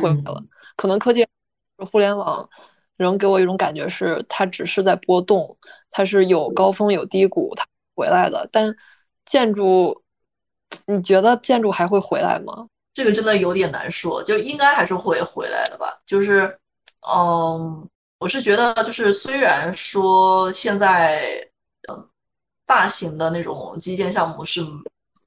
[0.00, 0.42] 回来了。
[0.76, 1.26] 可能科技、
[1.90, 2.48] 互联网
[2.96, 5.56] 仍给我一种感觉是，它只是在波动，
[5.90, 8.48] 它是有高峰有低谷，它回来的。
[8.50, 8.74] 但
[9.26, 10.02] 建筑，
[10.86, 12.66] 你觉得建筑还会回来吗？
[12.94, 16.00] 这个真的有点难说，就应该还是会回来的吧。
[16.06, 16.58] 就是，
[17.06, 21.46] 嗯，我是觉得，就是虽然说现在，
[21.90, 22.08] 嗯，
[22.64, 24.64] 大型的那种基建项目是。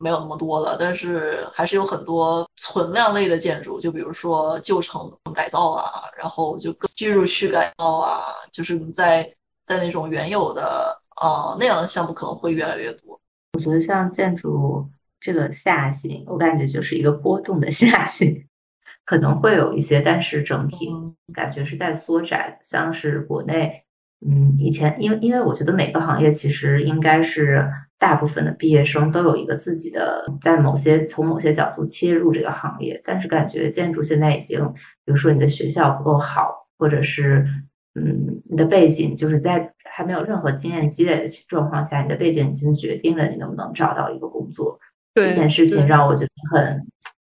[0.01, 9.23] 没有那么多了，但是还是有很多存量类的建筑，就比如说旧城改造啊，然后就居住区改造啊，就是你在
[9.63, 13.19] 在那种原有的啊那样的项目可能会越来越多。
[13.53, 18.47] 我觉得像建筑这个下行，我感觉就是一个波动的下行，
[19.05, 20.89] 可能会有一些，但是整体
[21.33, 22.59] 感觉是在缩窄。
[22.63, 23.83] 像是国内，
[24.25, 27.67] 嗯，以前因为因为我觉得每个行业其实应该是。
[28.01, 34.59] 大部分的毕业生都有一个自己的，在某些从某些角度切入这个行业，但是感觉建筑现在已经，
[35.05, 37.45] 比如说你的学校不够好，或者是
[37.93, 44.79] 嗯你的背景就是在还没有任何经验积累的状况下，你的背景已经决定了你能不能找到一个工作。
[45.13, 46.87] 这件事情让我觉得很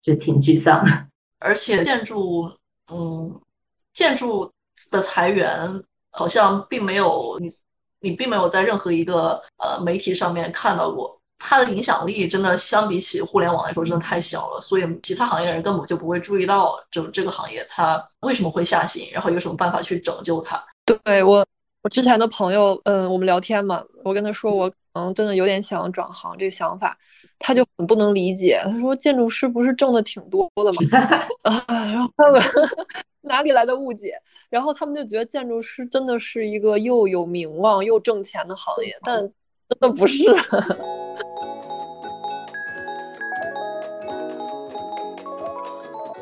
[0.02, 0.90] 就挺沮丧的。
[1.38, 2.50] 而且建筑，
[2.92, 3.40] 嗯，
[3.94, 4.52] 建筑
[4.90, 5.84] 的裁员
[6.16, 7.50] 好像并没有你。
[8.02, 14.62] 你并没有在任何一个呃媒体上面看到过它的影响力，真的相比起互联网来说，真的太小了。
[14.62, 20.64] 所以其他行业的人根本就不会注意到这这个行业它为什么会下行，然后有什么办法去拯救它。
[20.86, 21.44] 对我，
[21.82, 26.96] 我之前的朋友，嗯，我们聊天嘛，我跟他说我可能真的有点想转行这个想法，
[27.40, 28.62] 他就很不能理解。
[28.66, 31.26] 他说建筑师不是挣的挺多的吗？
[31.42, 32.12] 啊，然后。
[33.26, 34.14] 哪里来的误解？
[34.50, 39.32] 然后他们就觉得建筑师真的是一个又有名望又挣钱的行业，但真
[39.80, 40.24] 的不是。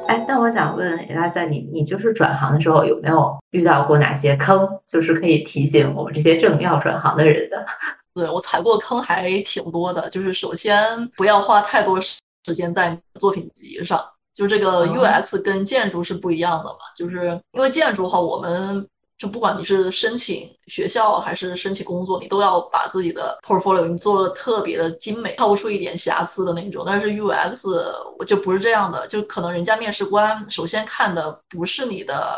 [0.05, 4.67] 哎，那我想问艾拉塞，你你就是转行的时候有没有遇到过哪些坑？
[4.85, 7.65] 就是可以提醒我们这些正要转行的人的？
[8.13, 12.19] 对我踩过坑还挺多的，就是首先不要花太多时
[12.53, 14.05] 间在作品集上。
[14.33, 26.83] 就这个 UX 跟建筑是不一样的嘛，就是因为建筑的话，我们就不管你是申请学校还是申请工作，你都要把自己的 portfolio 你做的特别的精美，挑不出一点瑕疵的那种。
[26.85, 27.69] 但是 UX
[28.17, 32.35] 我就不是这样的，就可能人家面试官首先看的不是你的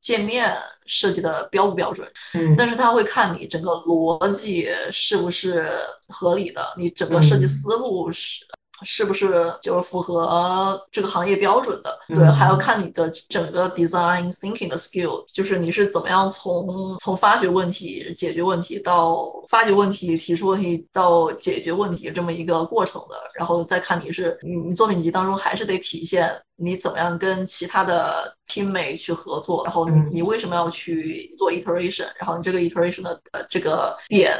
[0.00, 5.70] 界面设计的标不标准，嗯，但是他会看你整个逻辑是不是
[6.08, 8.46] 合理的，你整个设计思路是。
[8.84, 11.98] 是不是就是符合这个行业标准的？
[12.08, 23.16] 对，嗯还要看你的整个 design thinking 的 skill，就是你是怎么样从从发掘问题、解决问题到发掘问题、提出问题到解决问题这么一个过程的。
[23.34, 34.38] 然后再看你是你你作品集当中还是得体现你怎么样跟其他的 teammate 去合作，然后你嗯你为什么要去做 iteration，然后你这个 iteration 的呃这个点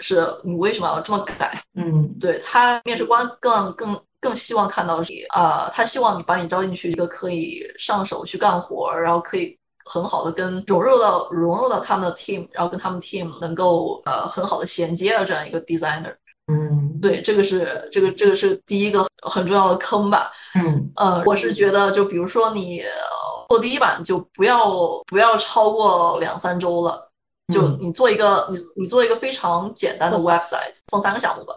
[0.00, 1.52] 是你为什么要这么改？
[1.76, 16.14] 嗯对他面试官更更更希望看到你啊、他希望你把你招进去一个可以上手去干活，然后可以很好的跟融入到融入到他们的 team，然后跟他们 team 能够呃很好的衔接的这样一个 designer。
[16.46, 20.30] 嗯对，这个是这个这个是第一个很重要的坑吧。
[20.54, 22.90] 嗯呃，我是觉得，就比如说你呃
[23.48, 24.70] 做第一版，就不要
[25.06, 27.03] 不要超过两三周了。
[27.52, 31.54] 就嗯你做一个你你做一个非常简单的 website，放三个项目吧，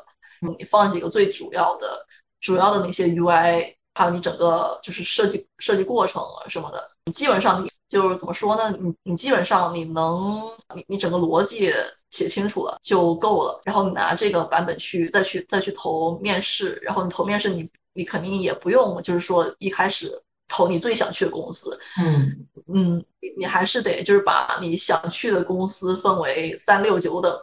[0.57, 2.05] 你放几个最主要的
[2.41, 8.69] 主要的那些 UI，还有你整个就是设计设计过程啊什么的，你基本上你就是怎么说呢？
[8.79, 10.43] 你你基本上你能
[10.75, 11.73] 你你整个逻辑
[12.11, 27.37] 写清楚了就够了，然后你拿这个版本去再去再去投面试，然后你投面试你你肯定也不用就是说一开始投你最想去的公司，嗯嗯，你你还是得就是把你想去的公司分为三六九等，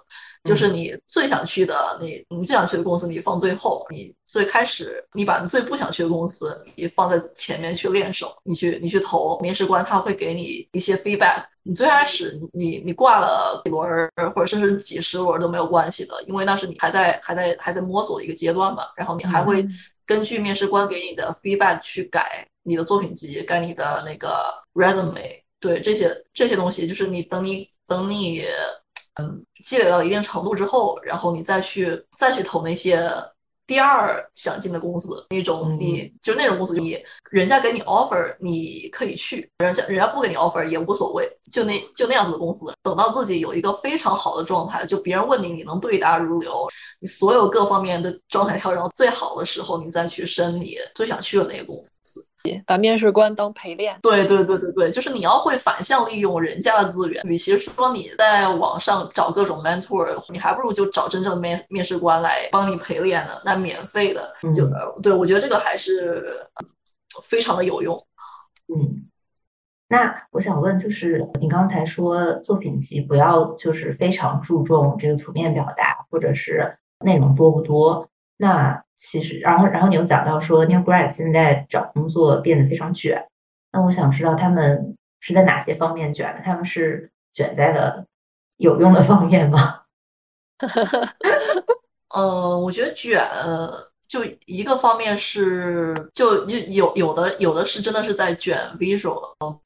[0.45, 11.45] 就是你最想去的，你你最想去的公司你放最后，你最开始你把你最不想去的公司你放在前面去练手，你去你去投，面试官他会给你一些 feedback。
[11.67, 18.85] 你最开始你你挂了几轮儿或者甚至几十轮儿都没有关系的，因为那是你还在还在还在摸索的一个阶段嘛。
[18.97, 19.67] 然后你还会
[20.05, 25.43] 根据面试官给你的 feedback 去改你的作品集，跟你的那个 resume。
[25.61, 28.45] 对这些这些东西，就是你等你等你
[29.15, 33.11] 嗯积累到一定程度之后，然后你再去再去投那些
[33.67, 46.69] 第二想进的公司，那种你、就那种公司，你人家给你 offer，你可以去，人家人家不给你 offer 也无所谓，就那就那样子的公司，等到自己有一个非常好的状态，就别人问你，你能对答如流，
[47.01, 52.27] 你所有各方面的状态调整到最好的时候，你再去申你最想去的那个公司。
[52.67, 53.99] 把面试官当陪练。
[54.03, 67.97] 对对对对对，就是你要会反向利用人家的资源，与其说你在网上找各种 mentor，你还不如就找真正的面面试官来帮你陪练呢，那免费的就、呃对我觉得这个还是呃非常的有用。
[68.75, 69.03] 嗯。
[69.87, 78.09] 那我想问，就是你刚才说作品集不要就是非常注重这个图面表达，或者是内容多不多。
[78.39, 83.23] 那其实，然后然后你又讲到说，New Grad 现在找工作变得非常卷。
[83.71, 86.41] 那我想知道他们是在哪些方面卷的？
[86.43, 88.07] 他们是卷在了
[88.57, 89.83] 有用的方面吗？
[92.15, 93.21] 呃，我觉得卷
[94.15, 99.21] 就一个方面是，就有有有的有的是真的是在卷 visual，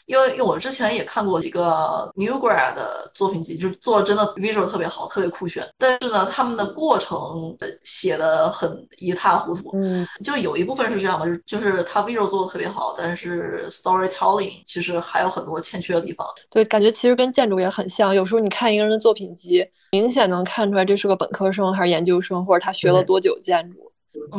[0.07, 9.71] 因为因为我之前也看过几个 new grad 的作品集，就是做的真的 visual 特别好，特别酷炫，但是呢，他们的过程写的很一塌糊涂。
[9.75, 16.27] 嗯，就有一部分是这样吧，就是就是他 visual 做的特别好，但是 storytelling 其实还有很多欠缺的地方。
[16.49, 18.15] 对，感觉其实跟建筑也很像。
[18.15, 23.88] 有时候你看一个人的作品集，明显能看出来这是个本科生还是研究生，或者他学了多久建筑，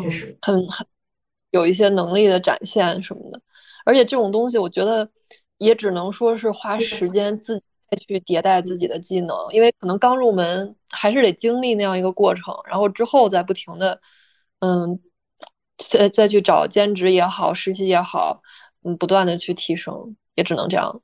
[0.01, 0.85] 确实，很很
[1.51, 3.41] 有一些能力的展现什么的。
[3.85, 5.09] 而且这种东西，我觉得
[5.57, 7.63] 也只能说是花时间自己
[8.07, 13.99] 去迭代自己的技能，因为可能刚入门还是得经历那样一个过程，然后之后再不停的，
[14.59, 14.99] 嗯，
[15.77, 18.41] 再再去找兼职也好，实习也好，
[18.83, 21.01] 嗯，不断的去提升，也只能这样。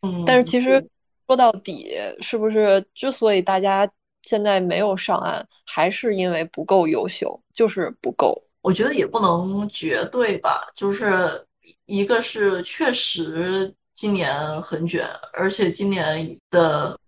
[0.00, 0.82] 嗯，但是其实
[1.26, 3.86] 说到底，是不是之所以大家
[4.26, 8.36] 现在没有上岸，还是因为不够优秀，就是不够。
[8.60, 11.46] 我觉得也不能绝对吧，就是
[11.84, 16.98] 一个是确实今年很卷，而且今年的，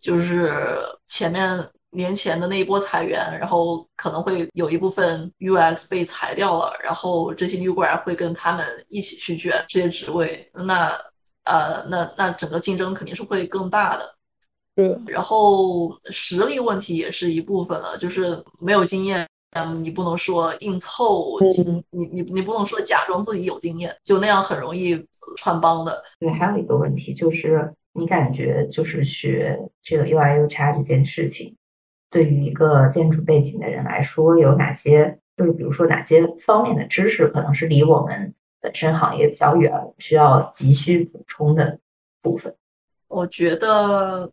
[0.00, 0.60] 就是
[1.06, 10.88] 前面年前的那一波裁员，然后可能会有一部分 UX 被裁掉了，然后这些 New Grad 会跟他们一起去卷这些职位，那
[11.44, 14.17] 呃那那整个竞争肯定是会更大的。
[14.78, 19.26] 嗯，然后实力问题也是一部分了，就是没有经验。
[19.52, 24.94] 嗯，你不能说硬凑，嗯你你你不能说假装自己有经验，就那样很容易
[25.36, 26.04] 穿帮的。
[26.20, 31.56] 对，还有一个问题就是，你感觉就是学这个 UI UX 这件事情，
[32.10, 41.80] 对于一个建筑背景的人来说，有哪些就是比如说哪些方面的知识可能是离我们本身行业比较远，需要急需补充的
[42.20, 42.54] 部分？
[43.08, 44.30] 我觉得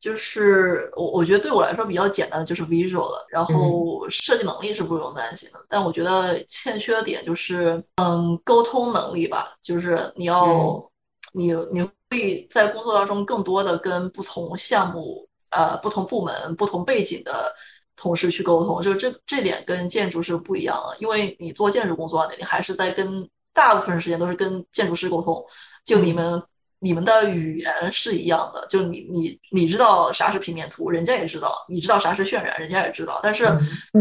[0.00, 10.88] 就是我我觉得对我来说比较简单的就是 visual 了，然后设计能力是不用担心的，但我觉得欠缺的点就是嗯沟通能力吧，就是你要
[11.34, 17.52] 你你会在工作当中更多的跟不同项目呃不同部门不同背景的
[17.96, 25.44] 同事去沟通，就这这点跟建筑是不一样的，因为你做建筑工作，你还是在跟大部分时间都是跟建筑师沟通，
[25.84, 26.40] 就你们。
[26.80, 33.18] 你们的语言是一样的，就你你你知道啥是平面图，人家也知道；你知道啥是渲染，人家也知道。
[33.20, 33.46] 但是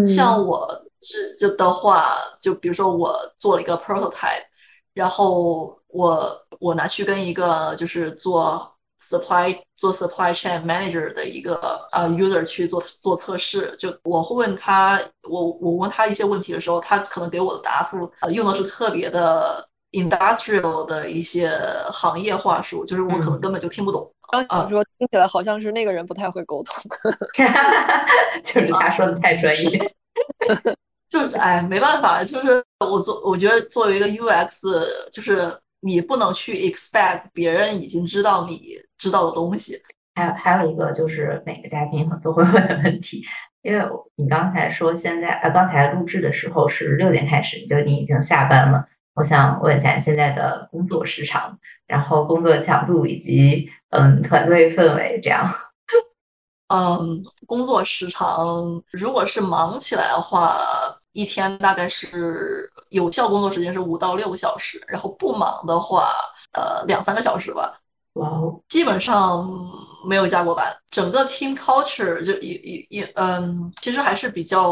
[0.05, 0.67] 像我
[1.01, 4.43] 是就的话，就比如说我做了一个 prototype，
[4.93, 8.61] 然后我我拿去跟一个就是做
[9.01, 19.67] supply 做 supply chain manager 的一个呃 user 去做做测试，就我会问他，我我问他一些问题的时候，他可能给我的答复呃用的是特别的。
[19.91, 21.51] Industrial 的一些
[21.91, 24.11] 行业话术，就是我可能根本就听不懂。
[24.29, 26.83] 刚想说，听起来好像是那个人不太会沟通，
[28.43, 29.95] 就是他说的太专业。
[31.09, 39.81] 就是哎，没办法，就是我做，我觉得作为一个 UX，就是你不能去 expect 别人已经知道你知道的东西。
[40.15, 43.23] 还有还有一个就是每个嘉宾都会问的问题，
[43.61, 43.85] 因为
[44.17, 48.85] 你刚才说现在呃，刚才录制的时候是六点开始，就你已经下班了。
[49.17, 51.57] 我想问一下现在的工作时长，
[51.87, 55.51] 然后工作强度以及嗯团队氛围这样。
[56.69, 60.61] 嗯，工作时长如果是忙起来的话，
[61.13, 66.11] 一天大概是有效工作时间是五到六个小时，然后不忙的话，
[66.53, 67.73] 呃两三个小时吧。
[68.13, 69.49] 哇哦，基本上
[70.07, 70.71] 没有加过班。
[70.91, 74.69] 整个 team culture 就也也也嗯，其实还是比较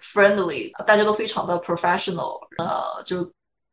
[0.00, 3.28] friendly，大家都非常的 professional，呃就。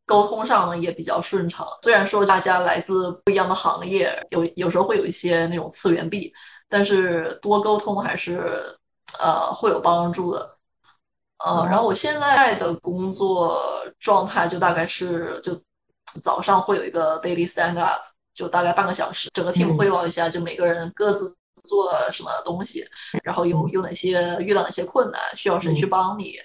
[0.07, 6.33] 沟通上呢也比较顺畅，虽然说大家来自不一样的行业，有有时候会有一些那种次元壁，
[6.69, 8.63] 但是多沟通还是
[9.19, 10.49] 呃会有帮助的。
[11.45, 13.61] 呃，然后我现在的工作
[13.99, 15.53] 状态就大概是，就
[16.23, 18.01] 早上会有一个 daily stand up，
[18.33, 22.83] 就大概半个小时，整个 team 汇报一下，就每个人各自做了什么东西，
[23.23, 26.37] 然后有有哪些遇到哪些困难，需要谁去帮你。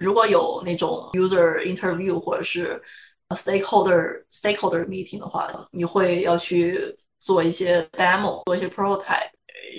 [0.00, 2.80] 如果有那种 user interview 或者是
[3.36, 9.30] stakeholder stakeholder meeting 的话，你会要去做一些 demo，做一些 prototype，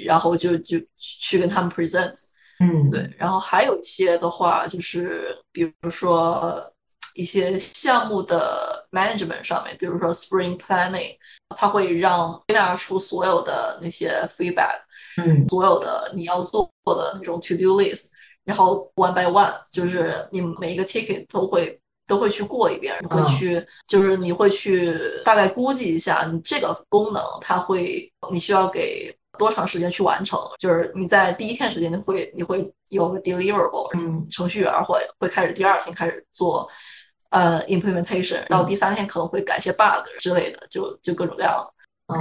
[0.05, 2.13] 然后就就去跟他们 present。
[2.59, 3.13] 嗯，对。
[3.17, 6.57] 然后还有一些的话，就是比如说
[7.15, 11.17] 一些项目的 management 上面，比如说 spring planning，
[11.57, 14.79] 它会让归纳出所有的那些 feedback，
[15.17, 18.05] 嗯，所有的你要做的那种 to do list，
[18.45, 21.80] 然后 one by one，就是你每一个 ticket 都会。
[22.11, 30.37] 都会去过一遍，你会去，就是你会去大概估计一下，你这个功能它会，你需要给多长时间去完成？
[30.59, 36.69] 就是你在第一天时间你会你会有个 deliverable，嗯，程序员会会开始第二天开始做，
[37.29, 41.65] 呃，implementation，到第三天可能会改一些 bug 之类的，就就各种各样。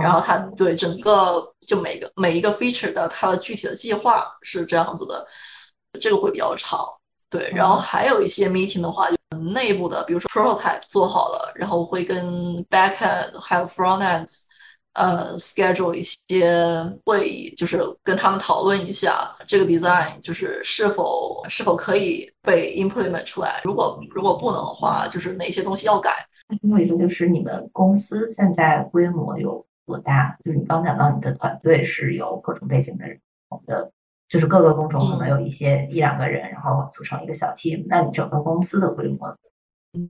[0.00, 5.26] 然后它对整个就每个每一个 feature 的它的具体的计划是这样子的，
[6.00, 6.78] 这个会比较长。
[7.30, 12.26] 对，然后还有一些 meeting 的话，就内部的，比如说 prototype 做好了，然后会跟
[12.64, 14.26] backend 还有 frontend，
[14.94, 16.52] 呃，schedule 一些
[17.04, 23.60] 会议，就是跟他们讨论一下这个 design，就是是否是否可以被 implement 出来。
[23.62, 26.10] 如果如果不能的话，就是哪些东西要改。
[26.62, 30.36] 另外一个就是你们公司现在规模有多大？
[30.44, 33.92] 就是你刚讲到你的团队是有各种背景的人我们的。
[34.30, 37.84] 就是各个工种可能有一些一两个人，然后组成一个小 team。
[37.88, 39.36] 那你整个公司的规模？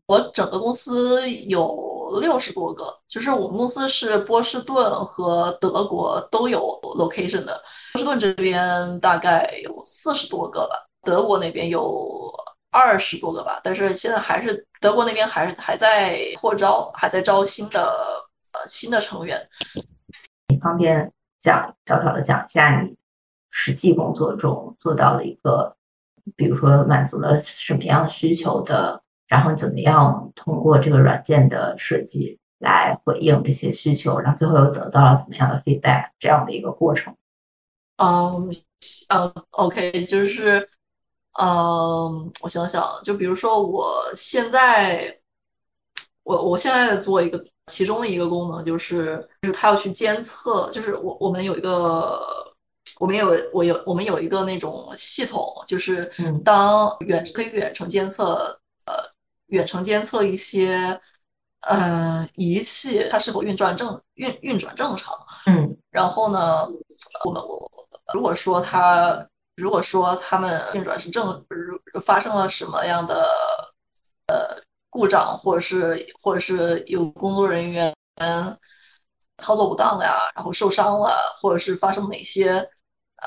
[0.07, 6.61] 我整个公司有六十多个，就是我们公司是波士顿和德国都有
[6.99, 7.59] location 的。
[7.95, 12.31] 波士顿这边大概有四十多个吧，德国那边有
[12.71, 13.59] 二十多个吧。
[13.65, 17.91] 但是现在还是德国那边还是还在扩招，还在招新的
[18.53, 19.49] 呃新的成员。
[20.49, 21.11] 你方便
[21.41, 23.00] 讲小小的讲一下你？
[23.51, 25.77] 实际工作中做到了一个，
[26.37, 37.13] 比如说满足了什么样需求的，然后怎么样通过这个软件的设计来回应这些需求，然后最后又得到了怎么样的 feedback 这样的一个过程。
[37.97, 38.47] 嗯
[39.09, 40.67] 嗯，OK，就是，
[41.41, 45.19] 嗯，我想想，就比如说我现在，
[46.23, 52.21] 我我现在在做一个其中的一个功能，就是就是它要去监测，就是我我们有一个。
[52.99, 56.11] 我们有我有我们有一个那种系统，就是
[56.45, 58.95] 当远可以远程监测，呃，
[59.47, 61.01] 远程监测一些
[61.63, 65.15] 呃仪器它是否运转正运运转正常。
[65.47, 66.67] 嗯，然后呢，
[67.25, 67.71] 我们我
[68.13, 69.27] 如果说它
[69.57, 71.43] 如果说他们运转是正
[72.03, 73.29] 发生了什么样的
[74.27, 74.61] 呃
[74.91, 77.95] 故障，或者是或者是有工作人员
[79.41, 82.69] 操作不当呀，然后受伤了，或者是发生哪些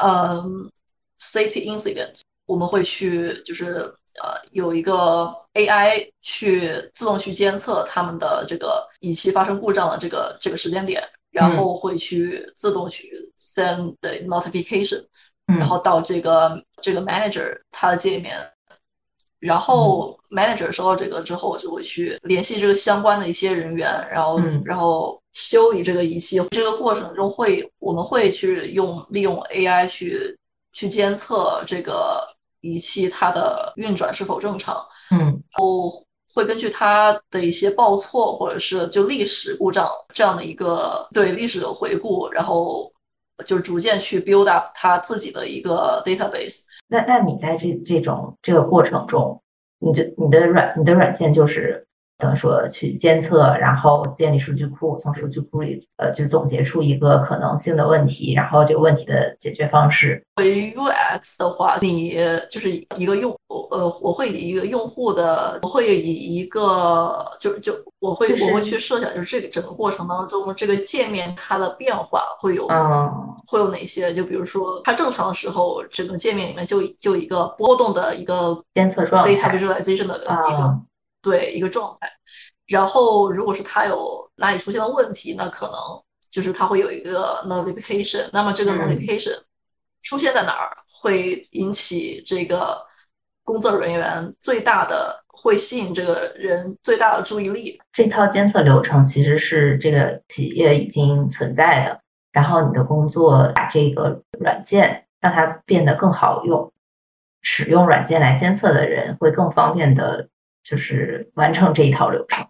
[0.01, 0.71] 嗯
[1.19, 11.03] safety incident，我们会去就是呃有一个 AI 去自动去监测他们的这个仪器发生故障的这个这个时间点。
[11.33, 15.03] 然后会去自动去 send the notification，
[15.47, 18.39] 然后到这个这个 manager 他的界面，
[19.45, 26.39] 然后 manager 收到这个之后就会去联系这个相关的一些人员，然后然后修理这个仪器。
[26.51, 30.37] 这个过程中会我们会去用利用 AI 去
[30.71, 32.23] 去监测这个
[32.61, 34.75] 仪器它的运转是否正常。
[35.11, 36.03] 嗯，哦。
[36.35, 42.91] 会根据它的一些报错，或者是就历史故障这样的一个对历史的回顾，然后
[43.45, 46.61] 就逐渐去 build up 它自己的一个 database。
[46.93, 49.41] 那那你在这这种这个过程中，
[49.79, 51.83] 你就你的软你的软件就是。
[52.23, 60.23] 等于说去监测，然后建立数据库，从数据库里呃就总结出一个可能性的问题，然后这个问题的解决方式。
[60.35, 62.15] 对于 UX 的话，你
[62.49, 63.37] 就是一个用
[63.71, 72.67] 呃，我会以一个用户的，我会以一个就就我会我会去设想，就是这个整个过程当中，这个界面它的变化会有
[73.45, 74.13] 会有哪些？
[74.13, 80.79] 就比如说它正常的时候，整个界面里面就就一个波动的一个监测状态 data visualization 的一个。
[81.23, 82.09] 对一个状态，
[82.67, 85.75] 然后如果是他有哪里出现了问题，那可能
[86.29, 88.29] 就是他会有一个 notification。
[88.33, 89.39] 那么这个 notification
[90.01, 90.69] 出现在哪儿，
[91.01, 92.77] 会引起这个
[93.43, 97.79] 工作人员最大的，会吸引这个人最大的注意力。
[97.93, 102.01] 这套监测流程其实是这个企业已经存在的，
[102.33, 106.69] 然后你的工作把这个软件让它变得更好用，
[107.41, 110.27] 使用软件来监测的人会更方便的。
[110.63, 112.47] 就是完成这一套流程，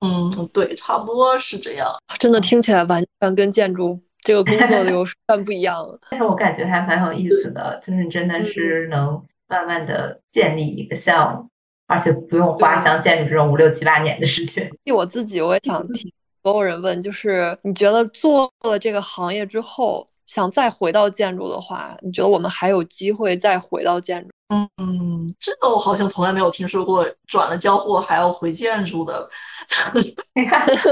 [0.00, 1.88] 嗯，对，差不多是这样。
[2.18, 5.86] 真的听起来完全跟建筑这个工作流程 不一样。
[6.10, 11.48] 但是我感觉还蛮有意思的，就是真的是能慢慢的建立一个项目，
[11.86, 14.70] 而且不用花像建筑这种五六七八年的时间。
[14.84, 16.10] 替我自己，我也想听
[16.42, 24.30] 所有人问，就是你觉得做了这个行业之后，想再回到建筑的话，你觉得我们还有机会再回到建筑？
[24.76, 29.28] 嗯，这个我好像从来没有听说过，转了交互还要回建筑的。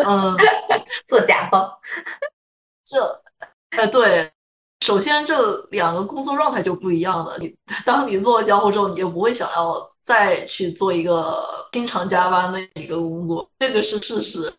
[0.04, 0.36] 嗯，
[1.06, 1.70] 做甲方。
[2.84, 2.98] 这，
[3.76, 4.30] 呃，对，
[4.84, 7.36] 首先这两个工作状态就不一样了。
[7.38, 7.54] 你
[7.84, 14.52] 当你做了交互之后，你就不会想要再去做一个经常加班的一个工作，这个是事实。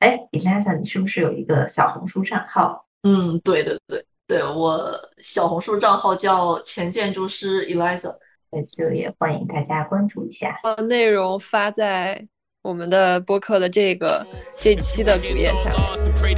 [0.00, 2.84] 哎，Eliza，你是不是有一个小红书账号？
[3.04, 8.14] 嗯，对对对对，我小红书账号叫前建筑师 Eliza。
[8.60, 10.58] 就也欢迎大家关注一下。
[10.62, 12.26] 把内容发在
[12.62, 14.26] 我们的播客的这个
[14.60, 15.72] 这期的主页上，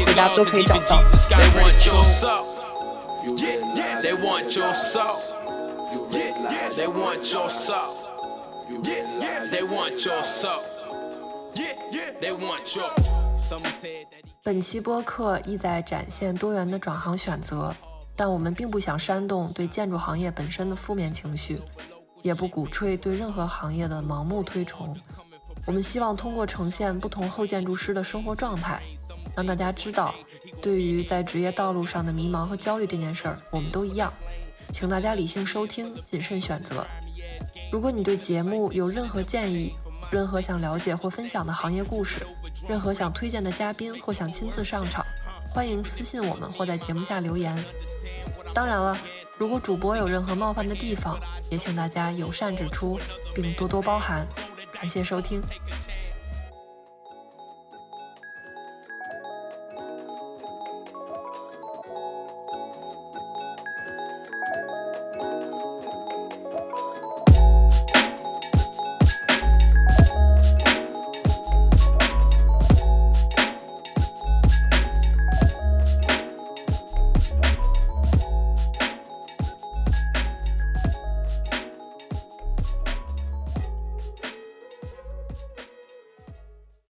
[0.07, 1.03] 大家都可以找到。
[14.43, 17.75] 本期播客意在展现多元的转行选择，
[18.17, 21.59] 但我们并不想煽动对建筑行业本身的负面情绪。
[22.25, 24.97] 也不鼓吹对任何行业的盲目推崇。
[25.67, 28.81] 我们希望通过呈现不同后建筑师的生活状态，
[29.37, 30.15] 让大家知道，
[30.63, 34.11] 对于在职业道路上的迷茫和焦虑这件事儿，我们都一样。
[34.73, 36.87] 请大家理性收听，谨慎选择。
[37.71, 39.75] 如果你对节目有任何建议，
[40.11, 42.27] 任何想了解或分享的行业故事，
[42.67, 45.05] 任何想推荐的嘉宾或想亲自上场，
[45.51, 47.55] 欢迎私信我们或在节目下留言。
[48.55, 48.97] 当然了。
[49.37, 51.19] 如果主播有任何冒犯的地方，
[51.51, 52.99] 也请大家友善指出，
[53.35, 54.27] 并多多包涵。
[54.73, 55.43] 感谢收听。